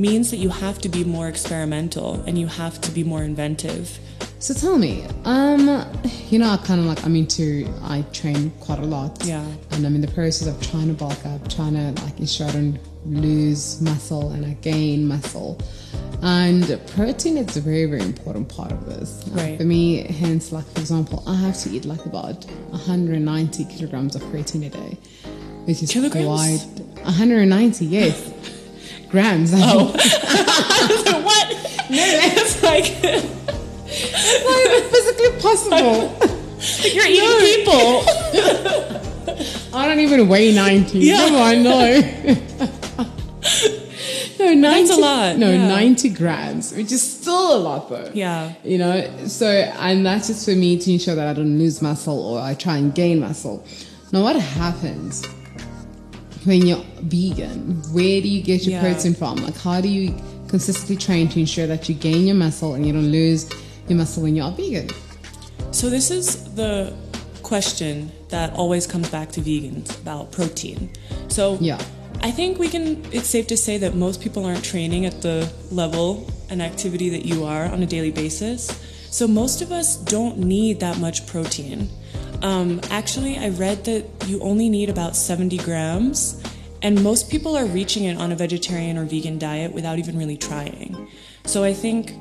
means 0.00 0.30
that 0.30 0.36
you 0.38 0.48
have 0.48 0.78
to 0.78 0.88
be 0.88 1.04
more 1.04 1.28
experimental 1.28 2.22
and 2.26 2.38
you 2.38 2.46
have 2.46 2.80
to 2.80 2.90
be 2.92 3.04
more 3.04 3.22
inventive. 3.22 3.98
So 4.38 4.54
tell 4.54 4.78
me, 4.78 5.04
um, 5.24 5.84
you 6.30 6.38
know, 6.38 6.48
I 6.48 6.56
kind 6.58 6.80
of 6.80 6.86
like 6.86 7.04
I'm 7.04 7.14
into 7.14 7.68
I 7.82 8.02
train 8.12 8.50
quite 8.60 8.78
a 8.78 8.86
lot. 8.86 9.22
Yeah. 9.24 9.44
And 9.72 9.84
I'm 9.84 9.94
in 9.94 10.00
the 10.00 10.08
process 10.08 10.48
of 10.48 10.58
trying 10.62 10.88
to 10.88 10.94
bulk 10.94 11.26
up, 11.26 11.46
trying 11.50 11.74
to 11.74 12.02
like 12.02 12.18
ensure 12.18 12.48
I 12.48 12.52
don't 12.52 12.78
lose 13.04 13.82
muscle 13.82 14.30
and 14.30 14.46
I 14.46 14.54
gain 14.62 15.06
muscle. 15.06 15.60
And 16.22 16.80
protein 16.94 17.36
is 17.36 17.56
a 17.56 17.60
very, 17.60 17.84
very 17.86 18.02
important 18.02 18.48
part 18.48 18.72
of 18.72 18.86
this. 18.86 19.26
Uh, 19.36 19.56
for 19.58 19.64
me, 19.64 20.04
hence, 20.04 20.52
like 20.52 20.64
for 20.72 20.80
example, 20.80 21.22
I 21.26 21.34
have 21.34 21.58
to 21.62 21.70
eat 21.70 21.84
like 21.84 22.04
about 22.06 22.44
190 22.70 23.64
kilograms 23.66 24.16
of 24.16 24.22
protein 24.30 24.64
a 24.64 24.70
day, 24.70 24.98
which 25.64 25.82
is 25.82 25.90
Kilograms? 25.90 26.64
quite 26.64 26.79
190. 27.04 27.86
Yes, 27.86 28.32
grams. 29.08 29.52
Oh. 29.54 29.86
what? 29.92 31.60
No, 31.90 32.04
it's 32.06 32.62
like 32.62 32.86
How 32.86 34.56
is 34.56 34.70
it 34.72 34.84
physically 34.90 35.40
possible? 35.40 36.38
you're 36.92 37.06
eating 37.06 37.38
people. 37.64 38.04
I 39.74 39.88
don't 39.88 40.00
even 40.00 40.28
weigh 40.28 40.54
90. 40.54 40.98
Yeah. 40.98 41.16
Come 41.16 41.34
on, 41.36 41.62
no. 41.62 42.00
no, 44.38 44.54
90. 44.54 44.92
a 44.92 44.96
lot, 44.96 45.36
No, 45.36 45.50
yeah. 45.50 45.68
90 45.68 46.08
grams, 46.10 46.72
which 46.74 46.92
is 46.92 47.02
still 47.02 47.56
a 47.56 47.58
lot 47.58 47.88
though. 47.88 48.10
Yeah. 48.12 48.52
You 48.62 48.78
know, 48.78 49.26
so, 49.26 49.46
and 49.48 50.04
that's 50.04 50.26
just 50.28 50.44
for 50.44 50.54
me 50.54 50.78
to 50.78 50.92
ensure 50.92 51.14
that 51.14 51.26
I 51.28 51.32
don't 51.32 51.58
lose 51.58 51.80
muscle 51.80 52.20
or 52.20 52.40
I 52.40 52.54
try 52.54 52.76
and 52.76 52.94
gain 52.94 53.20
muscle. 53.20 53.64
Now, 54.12 54.22
what 54.22 54.36
happens 54.36 55.24
when 56.44 56.66
you're 56.66 56.84
vegan? 57.02 57.82
Where 57.92 58.20
do 58.20 58.28
you 58.28 58.42
get 58.42 58.62
your 58.64 58.72
Yeah. 58.80 58.80
protein 58.92 59.14
from? 59.14 59.36
Like, 59.36 59.56
how 59.56 59.80
do 59.80 59.88
you 59.88 60.14
consistently 60.48 60.96
train 60.96 61.28
to 61.28 61.40
ensure 61.40 61.66
that 61.66 61.88
you 61.88 61.94
gain 61.94 62.26
your 62.26 62.36
muscle 62.36 62.74
and 62.74 62.86
you 62.86 62.92
don't 62.92 63.10
lose 63.12 63.46
your 63.88 63.98
muscle 63.98 64.22
when 64.22 64.36
you're 64.36 64.50
vegan? 64.52 64.88
So 65.70 65.88
this 65.90 66.10
is 66.10 66.36
the 66.54 66.92
question 67.42 68.10
that 68.28 68.54
always 68.54 68.86
comes 68.86 69.08
back 69.08 69.32
to 69.32 69.40
vegans 69.40 69.90
about 70.00 70.30
protein. 70.32 70.90
So 71.28 71.58
Yeah. 71.60 71.78
I 72.22 72.30
think 72.30 72.58
we 72.58 72.68
can 72.68 72.98
it's 73.12 73.28
safe 73.28 73.46
to 73.48 73.56
say 73.56 73.78
that 73.78 73.94
most 73.94 74.20
people 74.20 74.44
aren't 74.44 74.62
training 74.62 75.06
at 75.06 75.22
the 75.22 75.48
level 75.70 76.26
and 76.50 76.60
activity 76.60 77.08
that 77.10 77.24
you 77.24 77.44
are 77.44 77.64
on 77.66 77.82
a 77.82 77.86
daily 77.86 78.10
basis. 78.10 78.70
So 79.10 79.26
most 79.26 79.62
of 79.62 79.72
us 79.72 79.96
don't 79.96 80.38
need 80.38 80.80
that 80.80 80.98
much 80.98 81.26
protein. 81.26 81.88
Um, 82.42 82.80
actually, 82.90 83.36
I 83.36 83.50
read 83.50 83.84
that 83.84 84.04
you 84.26 84.40
only 84.40 84.68
need 84.68 84.88
about 84.88 85.14
70 85.14 85.58
grams, 85.58 86.42
and 86.82 87.02
most 87.02 87.30
people 87.30 87.56
are 87.56 87.66
reaching 87.66 88.04
it 88.04 88.16
on 88.16 88.32
a 88.32 88.36
vegetarian 88.36 88.96
or 88.96 89.04
vegan 89.04 89.38
diet 89.38 89.72
without 89.72 89.98
even 89.98 90.16
really 90.16 90.38
trying. 90.38 91.08
So 91.44 91.62
I 91.64 91.74
think 91.74 92.12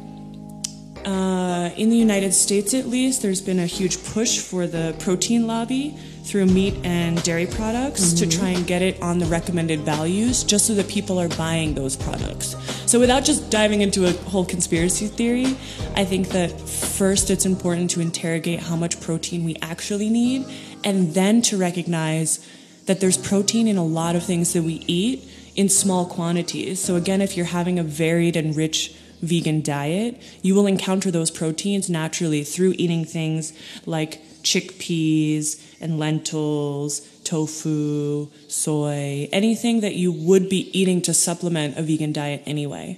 uh, 1.05 1.69
in 1.77 1.89
the 1.89 1.95
United 1.95 2.34
States, 2.34 2.73
at 2.73 2.88
least, 2.88 3.21
there's 3.21 3.41
been 3.41 3.60
a 3.60 3.65
huge 3.65 4.03
push 4.03 4.39
for 4.39 4.67
the 4.67 4.95
protein 4.99 5.47
lobby 5.47 5.97
through 6.30 6.46
meat 6.46 6.76
and 6.84 7.22
dairy 7.24 7.48
products 7.48 8.13
to 8.13 8.26
mm-hmm. 8.26 8.39
try 8.39 8.50
and 8.50 8.68
get 8.68 8.84
it 8.84 9.02
on 9.02 9.18
the 9.18 9.26
recommended 9.26 9.80
values 9.80 10.44
just 10.44 10.68
so 10.68 10.76
that 10.76 10.88
people 10.88 11.18
are 11.18 11.28
buying 11.30 11.74
those 11.74 11.96
products. 11.96 12.56
So, 12.86 13.00
without 13.00 13.26
just 13.26 13.50
diving 13.50 13.82
into 13.82 14.06
a 14.06 14.12
whole 14.30 14.46
conspiracy 14.46 15.08
theory, 15.08 15.58
I 15.96 16.06
think 16.06 16.30
that 16.30 16.52
first 16.52 17.32
it's 17.32 17.48
important 17.48 17.89
to 17.92 18.00
interrogate 18.00 18.60
how 18.60 18.76
much 18.76 19.02
protein 19.02 19.44
we 19.44 19.56
actually 19.63 20.10
need 20.10 20.46
and 20.84 21.15
then 21.15 21.42
to 21.44 21.58
recognize 21.58 22.48
that 22.86 23.00
there's 23.00 23.18
protein 23.18 23.68
in 23.68 23.78
a 23.78 23.86
lot 23.86 24.15
of 24.15 24.24
things 24.24 24.54
that 24.54 24.62
we 24.62 24.84
eat 24.86 25.28
in 25.56 25.68
small 25.68 26.06
quantities. 26.06 26.80
So, 26.80 26.96
again, 26.96 27.22
if 27.22 27.36
you're 27.36 27.48
having 27.48 27.80
a 27.80 27.84
varied 27.84 28.36
and 28.36 28.56
rich 28.56 28.94
vegan 29.22 29.62
diet, 29.62 30.22
you 30.44 30.54
will 30.54 30.68
encounter 30.68 31.10
those 31.10 31.32
proteins 31.32 31.89
naturally 31.89 32.44
through 32.44 32.76
eating 32.78 33.04
things 33.04 33.52
like 33.88 34.22
chickpeas 34.43 35.62
and 35.82 35.99
lentils, 35.99 37.02
tofu, 37.23 38.28
soy, 38.47 39.30
anything 39.32 39.82
that 39.82 39.95
you 39.95 40.12
would 40.12 40.49
be 40.49 40.69
eating 40.78 41.02
to 41.04 41.13
supplement 41.13 41.78
a 41.78 41.82
vegan 41.82 42.12
diet 42.13 42.43
anyway. 42.45 42.97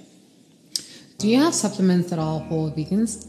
Do 1.18 1.28
you 1.28 1.38
have 1.38 1.54
supplements 1.54 2.10
that 2.10 2.18
all 2.18 2.40
for 2.48 2.70
vegans? 2.70 3.26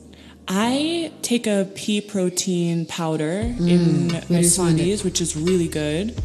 I 0.48 1.12
take 1.22 1.48
a 1.48 1.70
pea 1.76 2.02
protein 2.02 2.86
powder 2.86 3.40
in 3.40 4.10
Mm, 4.10 4.12
where 4.12 4.22
my 4.22 4.28
do 4.28 4.44
you 4.44 4.50
find 4.50 4.80
it? 4.80 4.84
smoothies, 4.84 5.04
which 5.04 5.22
is 5.22 5.36
really 5.38 5.68
good. 5.68 6.20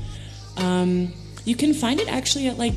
Um, 0.56 1.12
you 1.44 1.54
can 1.54 1.72
find 1.74 2.00
it 2.00 2.08
actually 2.08 2.48
at 2.48 2.58
like 2.58 2.74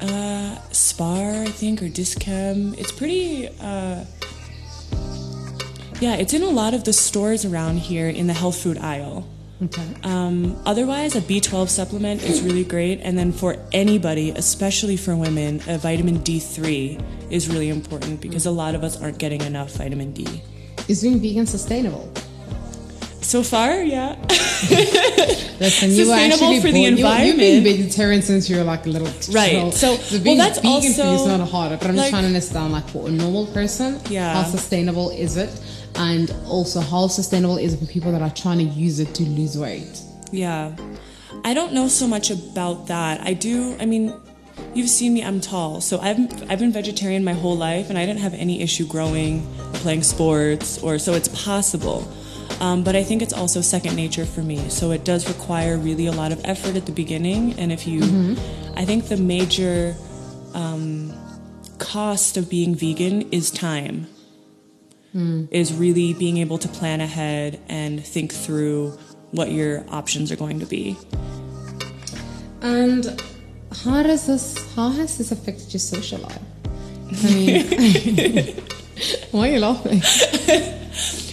uh, 0.00 0.56
Spar, 0.72 1.30
I 1.42 1.46
think, 1.50 1.82
or 1.82 1.88
Dis-Chem. 1.88 2.74
It's 2.78 2.90
pretty. 2.92 3.48
Uh, 3.60 4.04
Yeah, 6.00 6.14
it's 6.14 6.32
in 6.32 6.42
a 6.42 6.48
lot 6.48 6.72
of 6.74 6.84
the 6.84 6.92
stores 6.92 7.44
around 7.44 7.78
here 7.78 8.08
in 8.08 8.26
the 8.26 8.32
health 8.32 8.56
food 8.62 8.78
aisle. 8.78 9.26
Okay. 9.62 9.84
Um, 10.04 10.56
otherwise, 10.64 11.14
a 11.16 11.20
B12 11.20 11.68
supplement 11.68 12.22
is 12.22 12.40
really 12.40 12.64
great. 12.64 13.00
And 13.02 13.18
then 13.18 13.30
for 13.32 13.56
anybody, 13.72 14.30
especially 14.30 14.96
for 14.96 15.14
women, 15.14 15.60
a 15.68 15.76
vitamin 15.76 16.20
D3 16.20 17.30
is 17.30 17.48
really 17.50 17.68
important 17.68 18.22
because 18.22 18.46
a 18.46 18.50
lot 18.50 18.74
of 18.74 18.82
us 18.82 19.00
aren't 19.02 19.18
getting 19.18 19.42
enough 19.42 19.72
vitamin 19.72 20.12
D. 20.12 20.26
Is 20.88 21.02
being 21.02 21.20
vegan 21.20 21.46
sustainable? 21.46 22.10
So 23.20 23.42
far, 23.42 23.82
yeah. 23.82 24.16
Listen, 25.60 25.90
you 25.90 26.08
were 26.08 26.16
Sustainable 26.16 26.16
actually 26.16 26.60
for 26.60 26.70
the 26.72 27.02
born, 27.02 27.20
you- 27.20 27.26
You've 27.26 27.36
been 27.36 27.62
vegetarian 27.62 28.22
since 28.22 28.48
you 28.48 28.56
were 28.56 28.64
like 28.64 28.86
a 28.86 28.88
little 28.88 29.08
Right. 29.30 29.52
child. 29.52 29.74
So, 29.74 29.92
well, 30.10 30.20
being 30.24 30.38
that's 30.38 30.58
vegan 30.58 30.80
food 30.80 30.88
is 30.88 31.00
also, 31.00 31.36
not 31.36 31.48
harder, 31.48 31.76
but 31.76 31.88
I'm 31.90 31.96
just 31.96 32.08
trying 32.10 32.22
to 32.22 32.28
understand 32.28 32.72
like 32.72 32.88
for 32.88 33.08
a 33.08 33.10
normal 33.10 33.46
person, 33.48 34.00
Yeah. 34.08 34.32
how 34.42 34.50
sustainable 34.50 35.10
is 35.10 35.36
it, 35.36 35.50
and 36.00 36.34
also 36.46 36.80
how 36.80 37.06
sustainable 37.08 37.58
is 37.58 37.74
it 37.74 37.78
for 37.78 37.84
people 37.84 38.10
that 38.10 38.22
are 38.22 38.30
trying 38.30 38.56
to 38.56 38.64
use 38.64 39.00
it 39.00 39.14
to 39.14 39.22
lose 39.22 39.58
weight? 39.58 40.00
Yeah. 40.32 40.74
I 41.44 41.52
don't 41.52 41.74
know 41.74 41.88
so 41.88 42.06
much 42.08 42.30
about 42.30 42.86
that. 42.86 43.20
I 43.20 43.34
do, 43.34 43.76
I 43.78 43.84
mean, 43.84 44.18
you've 44.72 44.88
seen 44.88 45.12
me, 45.12 45.22
I'm 45.22 45.42
tall. 45.42 45.82
So 45.82 46.00
I've, 46.00 46.18
I've 46.50 46.58
been 46.58 46.72
vegetarian 46.72 47.22
my 47.22 47.34
whole 47.34 47.54
life 47.54 47.90
and 47.90 47.98
I 47.98 48.06
didn't 48.06 48.20
have 48.20 48.32
any 48.32 48.62
issue 48.62 48.86
growing, 48.86 49.46
playing 49.74 50.02
sports, 50.02 50.82
or 50.82 50.98
so 50.98 51.12
it's 51.12 51.28
possible. 51.44 52.10
Um, 52.60 52.82
but 52.82 52.96
I 52.96 53.04
think 53.04 53.20
it's 53.20 53.34
also 53.34 53.60
second 53.60 53.94
nature 53.94 54.24
for 54.24 54.40
me. 54.40 54.70
So 54.70 54.92
it 54.92 55.04
does 55.04 55.28
require 55.28 55.76
really 55.76 56.06
a 56.06 56.12
lot 56.12 56.32
of 56.32 56.40
effort 56.44 56.76
at 56.76 56.86
the 56.86 56.92
beginning. 56.92 57.58
And 57.58 57.70
if 57.70 57.86
you, 57.86 58.00
I 58.74 58.86
think 58.86 59.08
the 59.08 59.18
major 59.18 59.94
um, 60.54 61.12
cost 61.76 62.38
of 62.38 62.48
being 62.48 62.74
vegan 62.74 63.30
is 63.32 63.50
time. 63.50 64.06
Is 65.14 65.74
really 65.74 66.14
being 66.14 66.38
able 66.38 66.58
to 66.58 66.68
plan 66.68 67.00
ahead 67.00 67.60
and 67.68 68.04
think 68.04 68.32
through 68.32 68.96
what 69.32 69.50
your 69.50 69.84
options 69.90 70.30
are 70.30 70.36
going 70.36 70.60
to 70.60 70.66
be. 70.66 70.96
And 72.62 73.20
how 73.84 74.02
does 74.02 74.26
this? 74.26 74.74
How 74.74 74.90
has 74.90 75.18
this 75.18 75.32
affected 75.32 75.72
your 75.72 75.80
social 75.80 76.20
life? 76.20 76.38
I 77.24 77.34
mean, 77.34 78.56
why 79.30 79.48
are 79.48 79.52
you 79.52 79.60
laughing? 79.60 80.02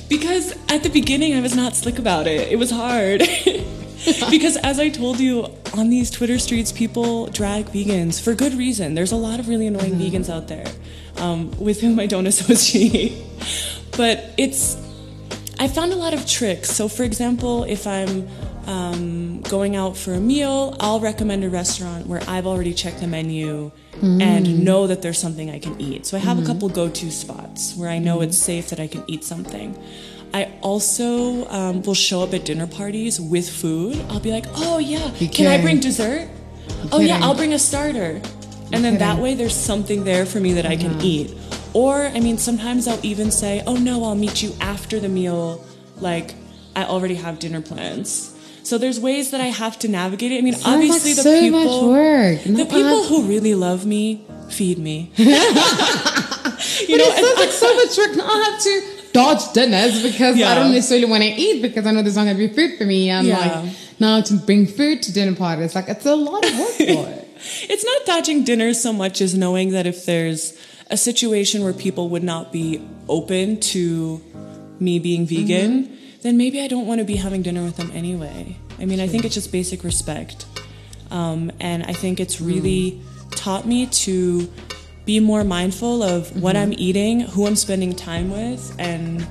Because 0.09 0.53
at 0.69 0.83
the 0.83 0.89
beginning, 0.89 1.35
I 1.35 1.41
was 1.41 1.55
not 1.55 1.75
slick 1.75 1.99
about 1.99 2.27
it. 2.27 2.49
It 2.49 2.55
was 2.55 2.71
hard. 2.71 3.19
because 4.29 4.55
as 4.57 4.79
I 4.79 4.89
told 4.89 5.19
you, 5.19 5.47
on 5.73 5.89
these 5.89 6.09
Twitter 6.09 6.39
streets, 6.39 6.71
people 6.71 7.27
drag 7.27 7.65
vegans 7.65 8.21
for 8.21 8.33
good 8.33 8.53
reason. 8.53 8.93
There's 8.93 9.11
a 9.11 9.17
lot 9.17 9.39
of 9.39 9.49
really 9.49 9.67
annoying 9.67 9.95
vegans 9.95 10.29
out 10.29 10.47
there 10.47 10.65
um, 11.17 11.51
with 11.59 11.81
whom 11.81 11.99
I 11.99 12.05
don't 12.05 12.25
associate. 12.27 13.26
But 13.97 14.33
it's, 14.38 14.77
I 15.60 15.67
found 15.67 15.91
a 15.91 15.95
lot 15.95 16.13
of 16.13 16.25
tricks. 16.25 16.69
So, 16.69 16.88
for 16.88 17.03
example, 17.03 17.63
if 17.63 17.86
I'm 17.88 18.27
um, 18.67 19.41
going 19.41 19.75
out 19.75 19.97
for 19.97 20.13
a 20.13 20.19
meal, 20.19 20.75
I'll 20.79 20.99
recommend 20.99 21.43
a 21.43 21.49
restaurant 21.49 22.05
where 22.05 22.21
I've 22.27 22.45
already 22.45 22.73
checked 22.73 22.99
the 22.99 23.07
menu 23.07 23.71
and 24.01 24.63
know 24.63 24.86
that 24.88 25.01
there's 25.01 25.17
something 25.17 25.49
I 25.49 25.57
can 25.57 25.79
eat. 25.81 26.05
So 26.05 26.17
I 26.17 26.19
have 26.19 26.38
a 26.38 26.45
couple 26.45 26.69
go 26.69 26.88
to 26.88 27.12
spots 27.12 27.75
where 27.75 27.89
I 27.89 27.97
know 27.97 28.21
it's 28.21 28.38
safe 28.38 28.69
that 28.69 28.79
I 28.79 28.88
can 28.88 29.03
eat 29.07 29.23
something. 29.23 29.75
I 30.33 30.51
also 30.62 31.47
um, 31.49 31.81
will 31.81 31.95
show 31.95 32.21
up 32.21 32.33
at 32.33 32.45
dinner 32.45 32.67
parties 32.67 33.19
with 33.19 33.49
food. 33.49 33.99
I'll 34.10 34.19
be 34.19 34.31
like, 34.31 34.45
oh 34.55 34.77
yeah, 34.77 35.12
You're 35.15 35.31
can 35.31 35.47
I 35.47 35.62
bring 35.62 35.79
dessert? 35.79 36.27
Oh 36.91 36.99
yeah. 36.99 37.19
I'll 37.23 37.33
bring 37.33 37.53
a 37.53 37.60
starter. 37.60 38.21
And 38.71 38.83
then 38.83 38.97
that 38.97 39.17
way 39.17 39.33
there's 39.33 39.55
something 39.55 40.03
there 40.03 40.25
for 40.25 40.39
me 40.39 40.53
that 40.53 40.65
I 40.65 40.75
can 40.75 41.01
eat. 41.01 41.31
Or, 41.77 42.07
I 42.07 42.19
mean, 42.19 42.37
sometimes 42.39 42.87
I'll 42.87 43.05
even 43.05 43.29
say, 43.29 43.61
oh 43.67 43.75
no, 43.75 44.03
I'll 44.03 44.15
meet 44.15 44.41
you 44.41 44.51
after 44.59 44.99
the 44.99 45.09
meal. 45.09 45.63
Like, 45.97 46.33
I 46.75 46.85
already 46.85 47.13
have 47.15 47.37
dinner 47.37 47.61
plans. 47.61 48.33
So 48.63 48.77
there's 48.79 48.99
ways 48.99 49.29
that 49.31 49.41
I 49.41 49.47
have 49.63 49.77
to 49.79 49.87
navigate 49.87 50.31
it. 50.31 50.39
I 50.39 50.41
mean, 50.41 50.53
Sounds 50.53 50.65
like 50.65 50.73
obviously 50.75 51.13
the 51.13 51.21
so 51.21 51.39
people, 51.39 51.59
much 51.59 51.83
work. 51.83 52.43
the 52.43 52.65
people 52.65 53.03
who 53.05 53.27
really 53.27 53.53
love 53.53 53.85
me 53.85 54.25
feed 54.49 54.79
me. 54.79 55.11
you 55.17 55.25
But 55.25 56.97
know, 56.97 57.09
it 57.13 57.23
sounds 57.23 57.39
like 57.39 57.51
so 57.51 57.75
much 57.75 57.97
work. 57.97 58.17
Now 58.17 58.25
I 58.27 58.37
have 58.49 58.61
to 58.63 59.11
dodge 59.13 59.53
dinners 59.53 60.01
because 60.03 60.41
I 60.41 60.55
don't 60.55 60.71
necessarily 60.73 61.05
want 61.05 61.23
to 61.23 61.29
eat 61.29 61.61
because 61.61 61.85
I 61.85 61.91
know 61.91 62.01
there's 62.01 62.15
not 62.15 62.23
going 62.25 62.37
to 62.37 62.47
be 62.47 62.53
food 62.53 62.77
for 62.77 62.85
me. 62.85 63.09
And 63.09 63.27
Yeah. 63.27 63.37
like 63.39 63.75
now 63.99 64.21
to 64.21 64.33
bring 64.33 64.65
food 64.65 65.01
to 65.03 65.13
dinner 65.13 65.35
parties, 65.35 65.75
like 65.75 65.87
it's 65.89 66.05
a 66.05 66.15
lot 66.15 66.43
of 66.43 66.59
work 66.59 66.71
for 66.71 66.83
it. 66.83 67.27
it's 67.69 67.85
not 67.85 68.05
dodging 68.05 68.43
dinner 68.43 68.73
so 68.73 68.91
much 68.91 69.21
as 69.21 69.35
knowing 69.35 69.71
that 69.71 69.85
if 69.87 70.05
there's 70.05 70.57
a 70.89 70.97
situation 70.97 71.63
where 71.63 71.73
people 71.73 72.10
would 72.10 72.23
not 72.23 72.52
be 72.52 72.82
open 73.10 73.60
to 73.60 74.21
me 74.80 75.00
being 75.00 75.26
vegan, 75.26 75.97
then 76.21 76.38
maybe 76.38 76.62
I 76.62 76.67
don't 76.67 76.88
want 76.88 77.00
to 77.00 77.06
be 77.06 77.15
having 77.15 77.41
dinner 77.41 77.63
with 77.63 77.78
them 77.78 77.91
anyway. 77.93 78.58
I 78.80 78.86
mean, 78.86 79.00
I 79.00 79.08
think 79.08 79.26
it's 79.26 79.34
just 79.34 79.52
basic 79.52 79.84
respect. 79.84 80.45
Um, 81.12 81.52
and 81.60 81.84
I 81.84 81.93
think 81.93 82.19
it's 82.19 82.41
really 82.41 83.02
taught 83.32 83.65
me 83.65 83.88
to 83.88 84.52
be 85.06 85.19
more 85.19 85.43
mindful 85.43 86.04
of 86.04 86.41
what 86.41 86.58
I'm 86.58 86.73
eating, 86.73 87.21
who 87.21 87.47
I'm 87.47 87.56
spending 87.56 87.95
time 87.95 88.30
with, 88.30 88.76
and 88.78 89.26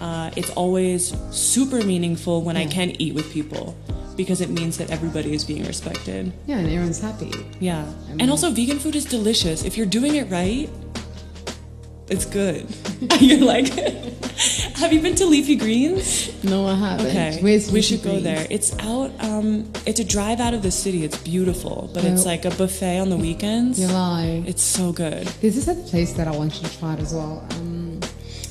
uh, 0.00 0.30
it's 0.36 0.50
always 0.50 1.14
super 1.30 1.84
meaningful 1.84 2.42
when 2.42 2.56
I 2.56 2.66
can 2.66 2.90
eat 3.00 3.14
with 3.14 3.30
people 3.30 3.76
because 4.18 4.40
it 4.40 4.50
means 4.50 4.76
that 4.76 4.90
everybody 4.90 5.32
is 5.32 5.44
being 5.44 5.64
respected. 5.64 6.32
Yeah, 6.46 6.58
and 6.58 6.66
everyone's 6.66 7.00
happy. 7.00 7.32
Yeah. 7.60 7.90
And 8.18 8.30
also, 8.30 8.50
vegan 8.50 8.80
food 8.80 8.96
is 8.96 9.06
delicious. 9.06 9.64
If 9.64 9.78
you're 9.78 9.86
doing 9.86 10.16
it 10.16 10.28
right, 10.28 10.68
it's 12.08 12.26
good. 12.26 12.66
you're 13.20 13.46
like, 13.46 13.68
have 14.80 14.92
you 14.92 15.00
been 15.00 15.14
to 15.14 15.24
Leafy 15.24 15.54
Greens? 15.54 16.34
No, 16.42 16.66
I 16.66 16.74
haven't. 16.74 17.06
Okay. 17.06 17.38
Where's 17.40 17.68
we 17.68 17.74
Leafy 17.74 17.96
should 17.96 18.02
go 18.02 18.18
there. 18.18 18.44
It's 18.50 18.76
out, 18.80 19.12
um, 19.20 19.70
it's 19.86 20.00
a 20.00 20.04
drive 20.04 20.40
out 20.40 20.52
of 20.52 20.62
the 20.62 20.72
city. 20.72 21.04
It's 21.04 21.18
beautiful, 21.18 21.88
but 21.94 22.04
it's 22.04 22.26
like 22.26 22.44
a 22.44 22.50
buffet 22.50 22.98
on 22.98 23.10
the 23.10 23.16
weekends. 23.16 23.80
You 23.80 23.86
lie. 23.86 24.42
It's 24.46 24.62
so 24.62 24.92
good. 24.92 25.28
There's 25.40 25.54
this 25.54 25.68
other 25.68 25.82
place 25.82 26.12
that 26.14 26.26
I 26.26 26.36
want 26.36 26.60
you 26.60 26.68
to 26.68 26.78
try 26.78 26.94
it 26.94 27.00
as 27.00 27.14
well. 27.14 27.46
Um, 27.52 28.00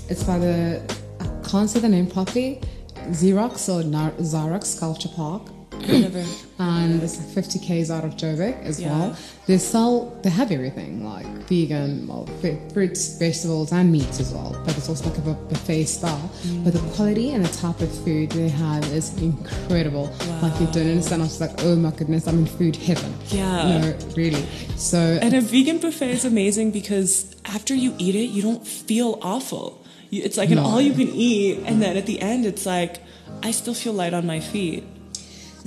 it's 0.08 0.24
by 0.24 0.40
the, 0.40 0.82
I 1.20 1.50
can't 1.50 1.70
say 1.70 1.82
the 1.82 1.90
name 1.90 2.08
properly, 2.08 2.62
Nirox 2.96 3.68
or 3.68 3.84
Nar- 3.84 4.12
Nirox 4.12 4.64
Sculpture 4.64 5.10
Park. 5.10 5.42
And 6.60 7.02
it's 7.04 7.18
like 7.18 7.28
50 7.28 7.60
Ks 7.60 7.90
out 7.92 8.04
of 8.04 8.16
Joburg 8.16 8.60
as 8.64 8.80
Yeah. 8.82 8.90
well. 8.98 9.16
They 9.46 9.58
sell, 9.60 10.18
they 10.24 10.30
have 10.30 10.52
everything 10.52 11.06
like 11.06 11.26
vegan, 11.48 12.08
well, 12.08 12.28
fruits, 12.74 13.18
vegetables, 13.20 13.72
and 13.72 13.92
meats 13.92 14.20
as 14.20 14.34
well. 14.34 14.60
But 14.66 14.76
it's 14.78 14.90
also 14.90 15.08
like 15.10 15.18
a 15.20 15.22
buffet 15.22 15.86
style. 15.86 16.30
Mm. 16.44 16.64
But 16.64 16.74
the 16.74 16.80
quality 16.96 17.30
and 17.32 17.46
the 17.46 17.54
type 17.56 17.80
of 17.82 17.92
food 18.04 18.32
they 18.32 18.50
have 18.50 18.84
is 18.92 19.16
incredible. 19.22 20.12
Like 20.42 20.60
you 20.60 20.66
don't 20.68 20.90
understand. 20.90 21.22
I 21.22 21.26
was 21.26 21.40
like, 21.40 21.54
oh 21.64 21.76
my 21.76 21.92
goodness, 21.92 22.28
I'm 22.28 22.40
in 22.40 22.46
food 22.48 22.76
heaven. 22.76 23.14
Yeah. 23.30 23.80
No, 23.80 23.98
really. 24.16 24.44
So 24.78 24.98
And 25.22 25.34
a 25.36 25.42
vegan 25.42 25.78
buffet 25.78 26.10
is 26.10 26.26
amazing 26.26 26.72
because 26.72 27.36
after 27.46 27.76
you 27.76 27.94
eat 28.00 28.16
it, 28.16 28.30
you 28.36 28.42
don't 28.42 28.66
feel 28.68 29.20
awful. 29.22 29.84
It's 30.12 30.38
like 30.38 30.50
an 30.50 30.56
No. 30.56 30.64
all 30.64 30.82
you 30.82 30.94
can 30.94 31.10
eat, 31.10 31.60
and 31.66 31.82
then 31.82 31.98
at 31.98 32.06
the 32.06 32.22
end, 32.22 32.46
it's 32.46 32.66
like, 32.66 33.00
I 33.44 33.52
still 33.52 33.74
feel 33.74 33.94
light 33.94 34.14
on 34.14 34.26
my 34.26 34.40
feet. 34.40 34.84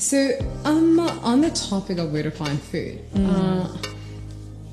So, 0.01 0.31
um, 0.65 0.99
on 0.99 1.43
the 1.43 1.51
topic 1.51 1.99
of 1.99 2.11
where 2.11 2.23
to 2.23 2.31
find 2.31 2.59
food, 2.61 3.01
uh, 3.17 3.69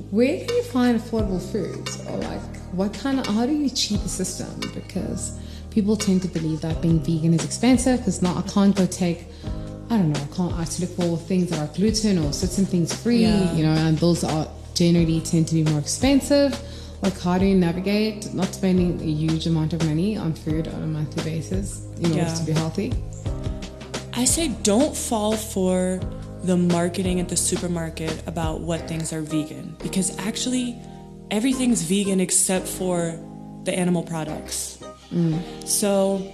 where 0.10 0.38
can 0.46 0.56
you 0.56 0.64
find 0.64 0.98
affordable 0.98 1.42
foods? 1.52 2.02
Or 2.08 2.16
like, 2.20 2.42
what 2.72 2.94
kind 2.94 3.20
of, 3.20 3.26
how 3.28 3.46
do 3.46 3.52
you 3.52 3.70
cheat 3.70 4.02
the 4.04 4.08
system? 4.10 4.48
Because 4.74 5.38
people 5.70 5.98
tend 5.98 6.22
to 6.22 6.30
believe 6.30 6.62
that 6.62 6.82
being 6.82 7.00
vegan 7.02 7.34
is 7.34 7.44
expensive 7.44 7.98
because 8.00 8.22
now 8.22 8.38
I 8.38 8.42
can't 8.44 8.74
go 8.74 8.86
take, 8.86 9.26
I 9.90 9.98
don't 9.98 10.14
know, 10.14 10.20
I 10.20 10.36
can't 10.36 10.54
I 10.54 10.60
have 10.60 10.70
to 10.70 10.82
look 10.86 10.92
for 10.96 11.18
things 11.18 11.50
that 11.50 11.60
are 11.60 11.74
gluten 11.76 12.20
or 12.20 12.32
certain 12.32 12.66
things 12.66 12.94
free, 12.94 13.24
Yeah. 13.24 13.54
you 13.54 13.64
know, 13.64 13.74
and 13.74 13.98
those 13.98 14.24
are 14.24 14.48
generally 14.76 15.20
tend 15.20 15.50
to 15.50 15.56
be 15.56 15.64
more 15.66 15.80
expensive. 15.80 16.58
Like, 17.02 17.20
how 17.20 17.38
do 17.38 17.46
you 17.46 17.56
navigate 17.56 18.34
not 18.34 18.54
spending 18.56 19.02
a 19.02 19.12
huge 19.12 19.46
amount 19.46 19.74
of 19.74 19.84
money 19.86 20.16
on 20.18 20.34
food 20.34 20.70
on 20.70 20.84
a 20.84 20.88
monthly 20.88 21.24
basis 21.30 21.82
in 22.00 22.06
order 22.12 22.18
Yeah. 22.24 22.34
to 22.34 22.44
be 22.46 22.52
healthy? 22.54 22.94
I 24.18 24.26
say 24.26 24.48
don't 24.48 24.98
fall 24.98 25.38
for 25.38 26.00
the 26.42 26.58
marketing 26.58 27.20
at 27.20 27.30
the 27.30 27.38
supermarket 27.38 28.28
about 28.28 28.62
what 28.62 28.88
things 28.88 29.14
are 29.14 29.22
vegan 29.22 29.76
because 29.78 30.18
actually 30.18 30.76
everything's 31.30 31.84
vegan 31.84 32.20
except 32.20 32.68
for 32.68 33.16
the 33.66 33.78
animal 33.78 34.02
products. 34.02 34.84
So 35.66 36.34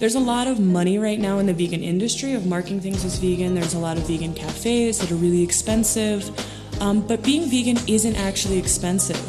there's 0.00 0.16
a 0.16 0.20
lot 0.20 0.48
of 0.48 0.58
money 0.58 0.98
right 0.98 1.20
now 1.20 1.38
in 1.38 1.46
the 1.46 1.54
vegan 1.54 1.84
industry 1.84 2.32
of 2.32 2.46
marking 2.46 2.80
things 2.80 3.04
as 3.04 3.16
vegan. 3.18 3.54
There's 3.54 3.74
a 3.74 3.78
lot 3.78 3.96
of 3.96 4.08
vegan 4.08 4.34
cafes 4.34 4.98
that 4.98 5.12
are 5.12 5.14
really 5.16 5.44
expensive. 5.44 6.28
Um, 6.80 7.06
but 7.06 7.22
being 7.22 7.48
vegan 7.48 7.78
isn't 7.86 8.16
actually 8.16 8.58
expensive 8.58 9.22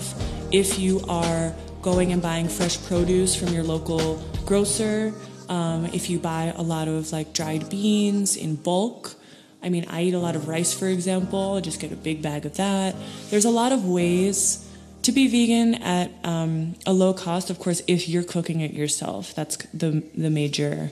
if 0.52 0.80
you 0.80 1.02
are 1.08 1.54
going 1.84 2.14
and 2.14 2.22
buying 2.22 2.48
fresh 2.48 2.84
produce 2.88 3.36
from 3.36 3.50
your 3.50 3.64
local 3.64 4.20
grocer. 4.44 5.14
Um, 5.52 5.86
if 5.88 6.10
you 6.10 6.18
buy 6.18 6.54
a 6.56 6.62
lot 6.62 6.88
of 6.88 7.12
like 7.12 7.34
dried 7.34 7.70
beans 7.70 8.38
in 8.38 8.56
bulk. 8.56 9.16
I 9.62 9.68
mean, 9.68 9.86
I 9.90 10.04
eat 10.04 10.14
a 10.14 10.20
lot 10.20 10.38
of 10.38 10.48
rice, 10.48 10.74
for 10.74 10.88
example. 10.88 11.58
I 11.58 11.60
just 11.60 11.82
get 11.82 11.92
a 11.92 11.98
big 11.98 12.22
bag 12.22 12.46
of 12.46 12.56
that. 12.56 12.96
There's 13.30 13.44
a 13.44 13.50
lot 13.50 13.74
of 13.74 13.86
ways 13.86 14.66
to 15.02 15.12
be 15.12 15.28
vegan 15.28 15.76
at 15.84 16.10
um, 16.24 16.76
a 16.86 16.94
low 16.94 17.14
cost, 17.14 17.50
of 17.50 17.60
course, 17.60 17.82
if 17.86 18.08
you're 18.08 18.24
cooking 18.24 18.62
it 18.62 18.72
yourself. 18.72 19.36
That's 19.36 19.58
the 19.74 20.02
the 20.16 20.30
major 20.30 20.92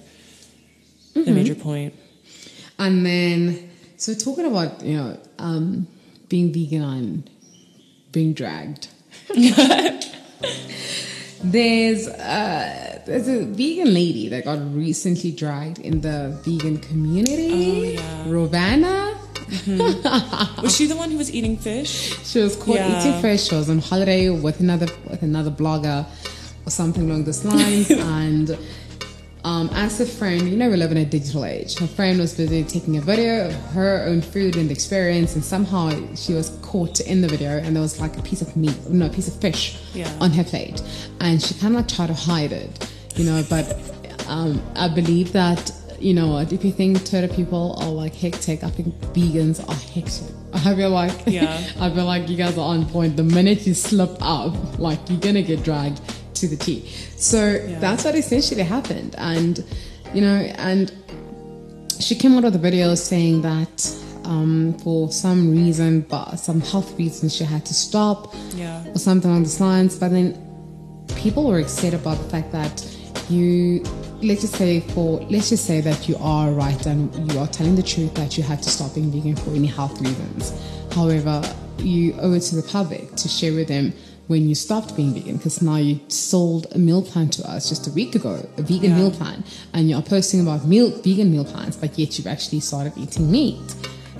mm-hmm. 1.13 1.23
the 1.23 1.31
major 1.31 1.55
point. 1.55 1.93
And 2.77 3.05
then, 3.05 3.69
so 3.95 4.13
talking 4.13 4.45
about 4.45 4.83
you 4.83 4.97
know 4.97 5.17
um, 5.37 5.87
being 6.27 6.51
vegan 6.51 6.83
and 6.83 7.29
being 8.11 8.33
dragged. 8.33 8.89
there's 11.43 12.07
uh, 12.07 12.98
there's 13.05 13.27
a 13.27 13.45
vegan 13.45 13.93
lady 13.93 14.29
that 14.29 14.45
got 14.45 14.59
recently 14.73 15.31
dragged 15.31 15.79
in 15.79 16.01
the 16.01 16.37
vegan 16.43 16.77
community. 16.77 17.97
Oh, 17.97 18.01
yeah. 18.01 18.25
Rovana. 18.25 19.15
Mm-hmm. 19.49 20.61
was 20.61 20.75
she 20.75 20.85
the 20.85 20.95
one 20.95 21.09
who 21.09 21.17
was 21.17 21.33
eating 21.33 21.57
fish? 21.57 22.15
She 22.23 22.39
was 22.39 22.55
caught 22.55 22.75
yeah. 22.75 22.99
eating 22.99 23.21
fish. 23.21 23.47
She 23.47 23.55
was 23.55 23.69
on 23.69 23.79
holiday 23.79 24.29
with 24.29 24.59
another 24.59 24.87
with 25.09 25.23
another 25.23 25.49
blogger 25.49 26.05
or 26.65 26.69
something 26.69 27.09
along 27.09 27.23
those 27.23 27.43
lines, 27.43 27.89
and 27.91 28.57
um, 29.43 29.69
as 29.73 30.01
a 30.01 30.05
friend, 30.05 30.49
you 30.49 30.57
know, 30.57 30.69
we 30.69 30.75
live 30.75 30.91
in 30.91 30.97
a 30.97 31.05
digital 31.05 31.45
age. 31.45 31.77
Her 31.77 31.87
friend 31.87 32.19
was 32.19 32.35
busy 32.35 32.63
taking 32.63 32.97
a 32.97 33.01
video 33.01 33.47
of 33.47 33.55
her 33.71 34.03
own 34.05 34.21
food 34.21 34.57
and 34.57 34.69
experience, 34.69 35.35
and 35.35 35.43
somehow 35.43 35.91
she 36.15 36.33
was 36.33 36.57
caught 36.61 36.99
in 36.99 37.21
the 37.21 37.27
video, 37.27 37.57
and 37.57 37.75
there 37.75 37.81
was 37.81 38.01
like 38.01 38.17
a 38.17 38.21
piece 38.21 38.41
of 38.41 38.55
meat, 38.57 38.77
no, 38.89 39.05
a 39.05 39.09
piece 39.09 39.27
of 39.29 39.39
fish 39.39 39.79
yeah. 39.93 40.11
on 40.19 40.31
her 40.31 40.43
plate, 40.43 40.81
and 41.21 41.41
she 41.41 41.53
kind 41.53 41.73
of 41.73 41.81
like 41.81 41.87
tried 41.87 42.07
to 42.07 42.13
hide 42.13 42.51
it, 42.51 42.91
you 43.15 43.23
know. 43.23 43.41
But 43.49 43.77
um, 44.27 44.61
I 44.75 44.89
believe 44.89 45.31
that 45.31 45.71
you 45.99 46.13
know 46.13 46.27
what? 46.27 46.51
If 46.51 46.65
you 46.65 46.71
think 46.71 47.05
Twitter 47.09 47.33
people 47.33 47.77
are 47.81 47.89
like 47.89 48.15
hectic, 48.15 48.63
I 48.63 48.69
think 48.69 48.93
vegans 49.13 49.59
are 49.67 49.73
hectic. 49.93 50.35
I 50.53 50.75
feel 50.75 50.89
like, 50.89 51.13
yeah, 51.27 51.63
I 51.79 51.89
feel 51.89 52.05
like 52.05 52.27
you 52.27 52.35
guys 52.35 52.57
are 52.57 52.75
on 52.75 52.85
point. 52.89 53.15
The 53.15 53.23
minute 53.23 53.65
you 53.65 53.73
slip 53.73 54.17
up, 54.19 54.79
like 54.79 54.99
you're 55.09 55.19
gonna 55.19 55.43
get 55.43 55.63
dragged 55.63 56.01
to 56.39 56.47
the 56.47 56.55
T. 56.55 56.87
So 57.17 57.37
yeah. 57.37 57.79
that's 57.79 58.05
what 58.05 58.15
essentially 58.15 58.63
happened, 58.63 59.15
and 59.17 59.63
you 60.13 60.21
know, 60.21 60.37
and 60.57 60.91
she 61.99 62.15
came 62.15 62.37
out 62.37 62.45
of 62.45 62.53
the 62.53 62.59
video 62.59 62.95
saying 62.95 63.41
that 63.41 63.95
um, 64.23 64.77
for 64.83 65.11
some 65.11 65.51
reason, 65.51 66.01
but 66.01 66.35
some 66.35 66.61
health 66.61 66.97
reasons, 66.97 67.35
she 67.35 67.43
had 67.43 67.65
to 67.65 67.73
stop, 67.73 68.33
yeah, 68.55 68.87
or 68.87 68.97
something 68.97 69.29
along 69.29 69.43
the 69.43 69.57
lines. 69.63 69.97
But 69.97 70.09
then 70.09 70.37
people 71.15 71.47
were 71.47 71.59
excited 71.59 71.99
about 71.99 72.17
the 72.17 72.29
fact 72.29 72.51
that 72.51 72.97
you 73.29 73.83
let's 74.21 74.41
just 74.41 74.55
say 74.55 74.81
for 74.81 75.19
let's 75.29 75.49
just 75.49 75.65
say 75.65 75.81
that 75.81 76.09
you 76.09 76.17
are 76.19 76.51
right 76.51 76.85
and 76.85 77.31
you 77.31 77.39
are 77.39 77.47
telling 77.47 77.75
the 77.75 77.83
truth 77.83 78.13
that 78.15 78.37
you 78.37 78.43
had 78.43 78.61
to 78.61 78.69
stop 78.69 78.93
being 78.93 79.11
vegan 79.11 79.35
for 79.35 79.51
any 79.51 79.67
health 79.67 79.99
reasons. 80.01 80.53
However, 80.93 81.41
you 81.77 82.13
owe 82.19 82.33
it 82.33 82.41
to 82.41 82.55
the 82.55 82.63
public 82.63 83.15
to 83.15 83.27
share 83.27 83.53
with 83.53 83.67
them 83.67 83.93
when 84.29 84.47
you 84.47 84.53
stopped 84.53 84.95
being 84.95 85.11
vegan 85.11 85.37
because 85.37 85.59
now 85.59 85.77
you 85.77 85.99
sold 86.07 86.67
a 86.73 86.77
meal 86.77 87.01
plan 87.01 87.27
to 87.27 87.41
us 87.49 87.67
just 87.67 87.87
a 87.87 87.91
week 87.91 88.13
ago, 88.13 88.47
a 88.57 88.61
vegan 88.61 88.91
yeah. 88.91 88.97
meal 88.97 89.11
plan, 89.11 89.43
and 89.73 89.89
you're 89.89 90.03
posting 90.03 90.39
about 90.39 90.65
meal 90.65 90.91
vegan 91.01 91.31
meal 91.31 91.43
plans, 91.43 91.75
but 91.75 91.97
yet 91.97 92.15
you've 92.15 92.27
actually 92.27 92.59
started 92.59 92.93
eating 92.95 93.29
meat, 93.31 93.75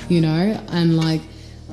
you 0.10 0.20
know, 0.20 0.60
and 0.70 0.98
like 0.98 1.22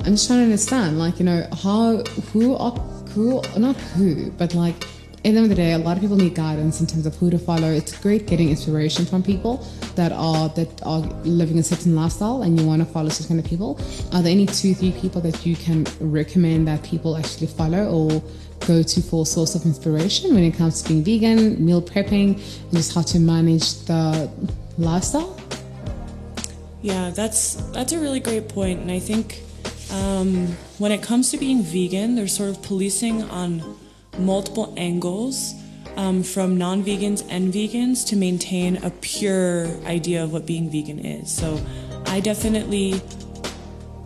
I'm 0.01 0.13
just 0.13 0.27
trying 0.27 0.41
to 0.41 0.43
understand, 0.43 0.99
like 0.99 1.17
you 1.17 1.25
know, 1.25 1.47
how 1.63 1.97
who 2.31 2.55
are 2.55 2.77
who 3.15 3.41
not 3.57 3.75
who, 3.97 4.29
but 4.33 4.53
like 4.53 4.85
at 5.17 5.23
the 5.23 5.29
end 5.29 5.37
of 5.39 5.49
the 5.49 5.55
day, 5.55 5.73
a 5.73 5.77
lot 5.77 5.97
of 5.97 6.01
people 6.01 6.15
need 6.15 6.35
guidance 6.35 6.79
in 6.79 6.87
terms 6.87 7.05
of 7.05 7.15
who 7.15 7.29
to 7.31 7.39
follow. 7.39 7.69
It's 7.69 7.97
great 7.99 8.27
getting 8.27 8.49
inspiration 8.49 9.05
from 9.05 9.23
people 9.23 9.65
that 9.95 10.11
are 10.11 10.47
that 10.49 10.69
are 10.83 11.01
living 11.25 11.57
a 11.57 11.63
certain 11.63 11.95
lifestyle 11.95 12.43
and 12.43 12.59
you 12.59 12.65
want 12.65 12.81
to 12.81 12.85
follow 12.85 13.09
certain 13.09 13.35
kind 13.35 13.39
of 13.39 13.49
people. 13.49 13.79
Are 14.13 14.21
there 14.21 14.31
any 14.31 14.45
two, 14.45 14.73
three 14.75 14.91
people 14.91 15.19
that 15.21 15.45
you 15.45 15.55
can 15.55 15.85
recommend 15.99 16.67
that 16.67 16.83
people 16.83 17.17
actually 17.17 17.47
follow 17.47 17.89
or 17.89 18.23
go 18.65 18.83
to 18.83 19.01
for 19.01 19.25
source 19.25 19.55
of 19.55 19.65
inspiration 19.65 20.33
when 20.33 20.43
it 20.43 20.51
comes 20.51 20.81
to 20.83 20.89
being 20.89 21.03
vegan, 21.03 21.65
meal 21.65 21.81
prepping, 21.81 22.35
and 22.35 22.71
just 22.71 22.93
how 22.93 23.01
to 23.01 23.19
manage 23.19 23.79
the 23.85 24.29
lifestyle? 24.77 25.35
Yeah, 26.83 27.09
that's 27.09 27.55
that's 27.71 27.91
a 27.91 27.99
really 27.99 28.19
great 28.19 28.49
point, 28.49 28.79
and 28.81 28.91
I 28.91 28.99
think 28.99 29.41
um, 29.91 30.47
when 30.77 30.91
it 30.91 31.01
comes 31.01 31.31
to 31.31 31.37
being 31.37 31.63
vegan, 31.63 32.15
there's 32.15 32.33
sort 32.33 32.49
of 32.49 32.61
policing 32.61 33.23
on 33.23 33.77
multiple 34.19 34.73
angles 34.77 35.55
um, 35.95 36.23
from 36.23 36.57
non 36.57 36.83
vegans 36.83 37.25
and 37.29 37.53
vegans 37.53 38.05
to 38.07 38.15
maintain 38.15 38.77
a 38.83 38.91
pure 38.91 39.67
idea 39.85 40.23
of 40.23 40.31
what 40.31 40.45
being 40.45 40.69
vegan 40.69 40.99
is. 40.99 41.31
So 41.31 41.59
I 42.05 42.19
definitely 42.19 43.01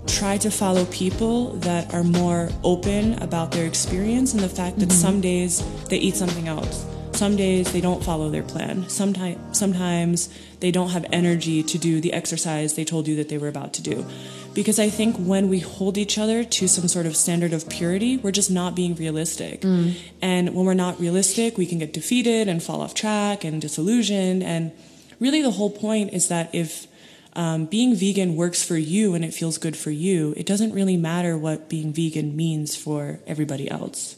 try 0.07 0.37
to 0.37 0.49
follow 0.49 0.85
people 0.85 1.53
that 1.57 1.93
are 1.93 2.03
more 2.03 2.49
open 2.63 3.21
about 3.21 3.51
their 3.51 3.65
experience 3.65 4.33
and 4.33 4.41
the 4.41 4.49
fact 4.49 4.79
that 4.79 4.89
mm-hmm. 4.89 4.97
some 4.97 5.21
days 5.21 5.63
they 5.85 5.97
eat 5.97 6.15
something 6.15 6.47
else. 6.47 6.85
Some 7.13 7.35
days 7.35 7.71
they 7.71 7.81
don't 7.81 8.03
follow 8.03 8.29
their 8.29 8.43
plan. 8.43 8.87
Sometimes, 8.89 9.57
sometimes 9.57 10.29
they 10.59 10.71
don't 10.71 10.89
have 10.89 11.05
energy 11.11 11.61
to 11.61 11.77
do 11.77 12.01
the 12.01 12.13
exercise 12.13 12.75
they 12.75 12.85
told 12.85 13.07
you 13.07 13.15
that 13.17 13.29
they 13.29 13.37
were 13.37 13.47
about 13.47 13.73
to 13.73 13.81
do. 13.81 14.05
Because 14.53 14.79
I 14.79 14.89
think 14.89 15.15
when 15.15 15.47
we 15.47 15.59
hold 15.59 15.97
each 15.97 16.17
other 16.17 16.43
to 16.43 16.67
some 16.67 16.87
sort 16.87 17.05
of 17.05 17.15
standard 17.15 17.53
of 17.53 17.69
purity, 17.69 18.17
we're 18.17 18.31
just 18.31 18.51
not 18.51 18.75
being 18.75 18.95
realistic. 18.95 19.61
Mm. 19.61 19.95
And 20.21 20.53
when 20.53 20.65
we're 20.65 20.73
not 20.73 20.99
realistic, 20.99 21.57
we 21.57 21.65
can 21.65 21.79
get 21.79 21.93
defeated 21.93 22.49
and 22.49 22.61
fall 22.61 22.81
off 22.81 22.93
track 22.93 23.45
and 23.45 23.61
disillusioned. 23.61 24.43
And 24.43 24.73
really, 25.19 25.41
the 25.41 25.51
whole 25.51 25.69
point 25.69 26.11
is 26.13 26.27
that 26.27 26.53
if 26.53 26.87
um, 27.33 27.65
being 27.65 27.95
vegan 27.95 28.35
works 28.35 28.63
for 28.63 28.77
you 28.77 29.13
and 29.13 29.23
it 29.23 29.33
feels 29.33 29.57
good 29.57 29.77
for 29.77 29.91
you, 29.91 30.33
it 30.35 30.45
doesn't 30.45 30.73
really 30.73 30.97
matter 30.97 31.37
what 31.37 31.69
being 31.69 31.93
vegan 31.93 32.35
means 32.35 32.75
for 32.75 33.19
everybody 33.25 33.71
else. 33.71 34.17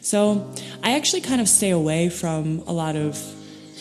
So 0.00 0.52
I 0.82 0.96
actually 0.96 1.20
kind 1.20 1.40
of 1.40 1.48
stay 1.48 1.70
away 1.70 2.08
from 2.08 2.62
a 2.66 2.72
lot 2.72 2.96
of 2.96 3.16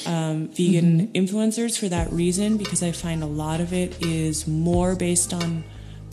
um, 0.05 0.49
vegan 0.49 1.07
mm-hmm. 1.07 1.11
influencers 1.13 1.77
for 1.77 1.89
that 1.89 2.11
reason 2.11 2.57
because 2.57 2.83
I 2.83 2.91
find 2.91 3.23
a 3.23 3.27
lot 3.27 3.61
of 3.61 3.73
it 3.73 4.01
is 4.03 4.47
more 4.47 4.95
based 4.95 5.33
on 5.33 5.63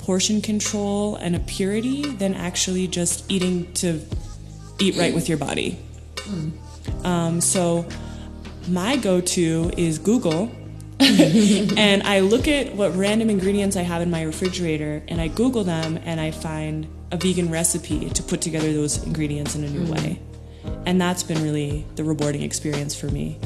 portion 0.05 0.43
control 0.43 1.17
and 1.17 1.35
a 1.35 1.39
purity 1.39 2.03
than 2.03 2.35
actually 2.35 2.87
just 2.87 3.31
eating 3.33 3.73
to 3.73 3.99
eat 4.79 4.97
right 4.97 5.15
with 5.15 5.31
your 5.31 5.39
body. 5.39 5.79
Mm. 6.17 6.53
Um, 7.07 7.41
so 7.41 7.87
my 8.69 8.97
go-to 8.97 9.71
is 9.79 9.99
Google. 9.99 10.51
and 11.01 12.03
I 12.03 12.21
look 12.21 12.47
at 12.47 12.75
what 12.75 12.95
random 12.95 13.31
ingredients 13.31 13.77
I 13.77 13.83
have 13.83 14.03
in 14.03 14.11
my 14.11 14.23
refrigerator 14.23 15.03
and 15.09 15.23
I 15.23 15.29
Google 15.29 15.65
them 15.65 15.99
and 16.05 16.21
I 16.21 16.33
find 16.33 16.87
a 17.11 17.17
vegan 17.17 17.51
recipe 17.51 18.11
to 18.11 18.23
put 18.23 18.43
together 18.43 18.75
those 18.75 19.03
ingredients 19.05 19.55
in 19.55 19.65
a 19.65 19.71
new 19.71 19.87
mm. 19.87 19.89
way. 19.89 20.21
And 20.85 21.01
that's 21.01 21.23
been 21.23 21.43
really 21.43 21.87
the 21.97 22.05
rewarding 22.05 22.43
experience 22.43 22.95
for 22.95 23.07
me. 23.07 23.39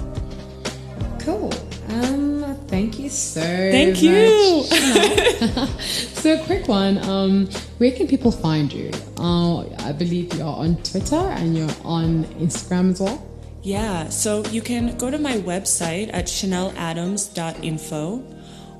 Cool. 1.20 1.52
Um, 1.88 2.37
thank 2.68 2.98
you 2.98 3.08
so 3.08 3.40
Thank 3.40 4.02
you. 4.02 4.62
so, 6.18 6.34
a 6.34 6.44
quick 6.44 6.68
one. 6.68 6.98
Um, 6.98 7.46
where 7.78 7.92
can 7.92 8.06
people 8.06 8.30
find 8.30 8.70
you? 8.72 8.90
Uh, 9.18 9.60
I 9.84 9.92
believe 9.92 10.34
you're 10.34 10.46
on 10.46 10.76
Twitter 10.82 11.16
and 11.16 11.56
you're 11.56 11.70
on 11.84 12.24
Instagram 12.40 12.92
as 12.92 13.00
well. 13.00 13.24
Yeah, 13.62 14.08
so 14.08 14.44
you 14.46 14.62
can 14.62 14.96
go 14.96 15.10
to 15.10 15.18
my 15.18 15.36
website 15.38 16.10
at 16.12 16.26
chaneladams.info 16.26 18.22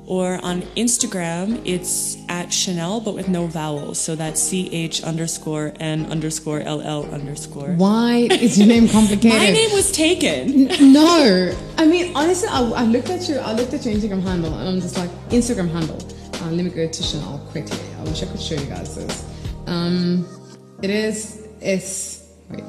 or 0.09 0.43
on 0.43 0.63
Instagram, 0.75 1.61
it's 1.67 2.17
at 2.31 2.51
Chanel, 2.51 2.99
but 2.99 3.15
with 3.15 3.29
no 3.29 3.47
vowels. 3.47 3.99
So 3.99 4.17
that's 4.17 4.41
C 4.43 4.71
H 4.73 5.03
underscore 5.03 5.75
N 5.81 6.07
underscore 6.07 6.61
L 6.61 6.81
L 6.81 7.05
underscore. 7.13 7.75
Why 7.75 8.27
is 8.31 8.59
your 8.59 8.69
name 8.69 8.89
complicated? 8.89 9.39
My 9.39 9.51
name 9.51 9.71
was 9.73 9.93
taken. 9.93 10.71
N- 10.71 10.93
no. 10.95 11.55
I 11.77 11.87
mean, 11.87 12.17
honestly, 12.17 12.49
I, 12.49 12.63
I, 12.63 12.85
looked 12.85 13.11
at 13.11 13.29
your 13.29 13.43
I 13.43 13.53
looked 13.53 13.75
at 13.75 13.85
your 13.85 13.95
Instagram 13.95 14.23
handle 14.23 14.55
and 14.55 14.67
I'm 14.67 14.81
just 14.81 14.97
like, 14.97 15.11
Instagram 15.29 15.71
handle. 15.71 15.99
Uh, 16.41 16.51
let 16.53 16.65
me 16.65 16.71
go 16.71 16.89
to 16.89 17.03
Chanel 17.03 17.39
quickly. 17.51 17.79
I 17.99 18.05
wish 18.05 18.23
I 18.23 18.27
could 18.27 18.41
show 18.41 18.55
you 18.55 18.67
guys 18.67 18.97
this. 18.97 19.27
Um, 19.67 20.27
it 20.83 20.89
is, 20.89 21.47
it's, 21.61 22.33
wait. 22.49 22.65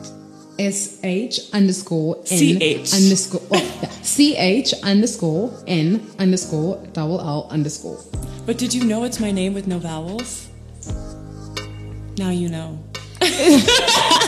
S 0.60 1.00
H 1.04 1.39
underscore 1.54 2.17
N 2.17 2.26
C-H. 2.26 2.93
underscore 2.93 3.41
oh, 3.52 3.80
yeah, 3.82 3.89
C 4.02 4.36
H 4.36 4.74
underscore 4.84 5.54
N 5.65 6.06
underscore 6.19 6.86
double 6.93 7.22
L 7.22 7.48
underscore. 7.50 8.00
But 8.45 8.58
did 8.58 8.74
you 8.74 8.84
know 8.84 9.06
it's 9.06 9.19
my 9.19 9.32
name 9.32 9.54
with 9.54 9.67
no 9.67 9.80
vowels? 9.80 10.50
Now 12.17 12.30
you 12.30 12.50
know. 12.50 12.78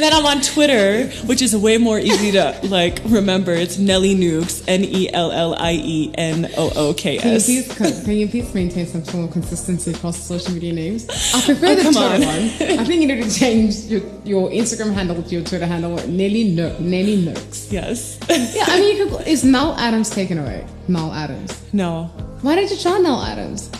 and 0.00 0.10
then 0.10 0.18
I'm 0.18 0.24
on 0.24 0.40
Twitter, 0.40 1.08
which 1.26 1.42
is 1.42 1.54
way 1.54 1.76
more 1.76 1.98
easy 1.98 2.32
to 2.32 2.58
like 2.62 3.00
remember. 3.04 3.52
It's 3.52 3.76
Nelly 3.76 4.14
Nooks, 4.14 4.66
N 4.66 4.82
E 4.82 5.12
L 5.12 5.30
L 5.30 5.54
I 5.58 5.72
E 5.72 6.10
N 6.14 6.48
O 6.56 6.72
O 6.74 6.94
K 6.94 7.18
S. 7.18 7.46
Can 7.76 8.16
you 8.16 8.26
please 8.26 8.54
maintain 8.54 8.86
some 8.86 9.02
form 9.02 9.24
of 9.24 9.32
consistency 9.32 9.92
across 9.92 10.16
social 10.18 10.54
media 10.54 10.72
names? 10.72 11.06
I 11.34 11.42
prefer 11.42 11.66
oh, 11.66 11.74
the 11.76 11.82
Twitter 11.82 11.98
on. 11.98 12.20
one. 12.22 12.80
I 12.80 12.84
think 12.84 13.02
you 13.02 13.08
need 13.08 13.22
to 13.22 13.30
change 13.30 13.76
your, 13.92 14.00
your 14.24 14.48
Instagram 14.48 14.94
handle 14.94 15.22
to 15.22 15.28
your 15.28 15.44
Twitter 15.44 15.66
handle, 15.66 15.96
Nelly 16.08 16.54
no- 16.54 16.78
Nelly 16.78 17.16
Nooks. 17.22 17.70
Yes. 17.70 18.18
yeah, 18.30 18.64
I 18.68 18.80
mean, 18.80 18.96
you 18.96 19.06
could, 19.06 19.28
is 19.28 19.44
Nell 19.44 19.74
Adams 19.74 20.08
taken 20.08 20.38
away? 20.38 20.66
Nell 20.88 21.12
Adams. 21.12 21.62
No. 21.74 22.04
Why 22.40 22.54
did 22.54 22.70
you 22.70 22.78
try 22.78 22.96
Nell 22.98 23.20
Adams? 23.20 23.70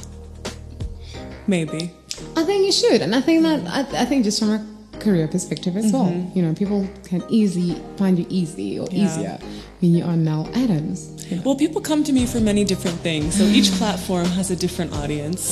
Maybe. 1.46 1.94
I 2.36 2.44
think 2.44 2.60
think 2.60 2.66
you 2.66 2.72
should, 2.72 3.00
and 3.00 3.14
I 3.14 3.20
think 3.20 3.42
that 3.42 3.66
I, 3.66 4.02
I 4.02 4.04
think 4.04 4.24
just 4.24 4.38
from 4.38 4.50
a 4.50 4.66
career 5.00 5.26
perspective 5.28 5.76
as 5.76 5.92
well, 5.92 6.10
you 6.34 6.42
know, 6.42 6.52
people 6.54 6.86
can 7.04 7.22
easily 7.28 7.74
find 7.96 8.18
you 8.18 8.26
easy 8.28 8.78
or 8.78 8.86
Mm-hmm. 8.86 8.96
Yeah. 8.96 9.06
easier 9.06 9.38
when 9.80 9.94
you 9.94 10.04
are 10.04 10.16
Nell 10.16 10.48
Adams. 10.54 11.26
You 11.30 11.36
know. 11.36 11.42
Well, 11.44 11.56
people 11.56 11.80
come 11.80 12.04
to 12.04 12.12
me 12.12 12.26
for 12.26 12.38
many 12.40 12.64
different 12.64 12.98
things, 13.00 13.34
so 13.36 13.44
each 13.44 13.70
platform 13.72 14.26
has 14.26 14.50
a 14.50 14.56
different 14.56 14.92
audience. 14.94 15.42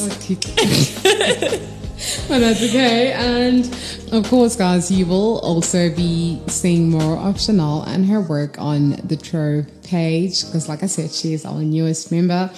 but 2.28 2.38
that's 2.40 2.62
okay. 2.62 3.12
And 3.12 3.64
of 4.12 4.28
course, 4.28 4.54
guys, 4.56 4.90
you 4.90 5.06
will 5.06 5.38
also 5.40 5.90
be 5.94 6.40
seeing 6.46 6.90
more 6.90 7.16
of 7.18 7.40
Chanel 7.40 7.82
and 7.86 8.06
her 8.06 8.20
work 8.20 8.58
on 8.58 8.90
the 9.04 9.16
Trove 9.16 9.66
page 9.82 10.44
because, 10.46 10.68
like 10.68 10.82
I 10.82 10.86
said, 10.86 11.10
she 11.10 11.32
is 11.32 11.44
our 11.44 11.60
newest 11.62 12.12
member. 12.12 12.50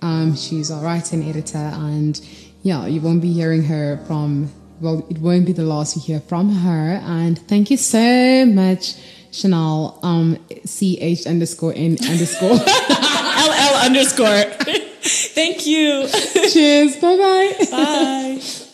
Um, 0.00 0.36
she's 0.36 0.70
our 0.70 0.82
writer 0.82 1.16
and 1.16 1.24
editor, 1.24 1.58
and 1.74 2.20
yeah, 2.62 2.86
you 2.86 3.00
won't 3.00 3.20
be 3.22 3.32
hearing 3.32 3.64
her 3.64 3.98
from. 4.06 4.50
Well, 4.80 5.06
it 5.10 5.18
won't 5.18 5.46
be 5.46 5.52
the 5.52 5.64
last 5.64 5.96
you 5.96 6.02
hear 6.02 6.20
from 6.20 6.50
her. 6.50 7.00
And 7.04 7.38
thank 7.48 7.70
you 7.70 7.76
so 7.76 8.46
much, 8.46 8.94
Chanel. 9.32 9.98
Um, 10.02 10.38
ch 10.66 11.26
underscore 11.26 11.74
n 11.74 11.96
underscore. 12.08 12.58
LL 13.38 13.74
underscore. 13.84 14.44
Thank 15.00 15.66
you. 15.66 16.08
Cheers. 16.52 16.96
Bye 16.96 17.16
bye. 17.16 17.66
Bye. 17.70 18.64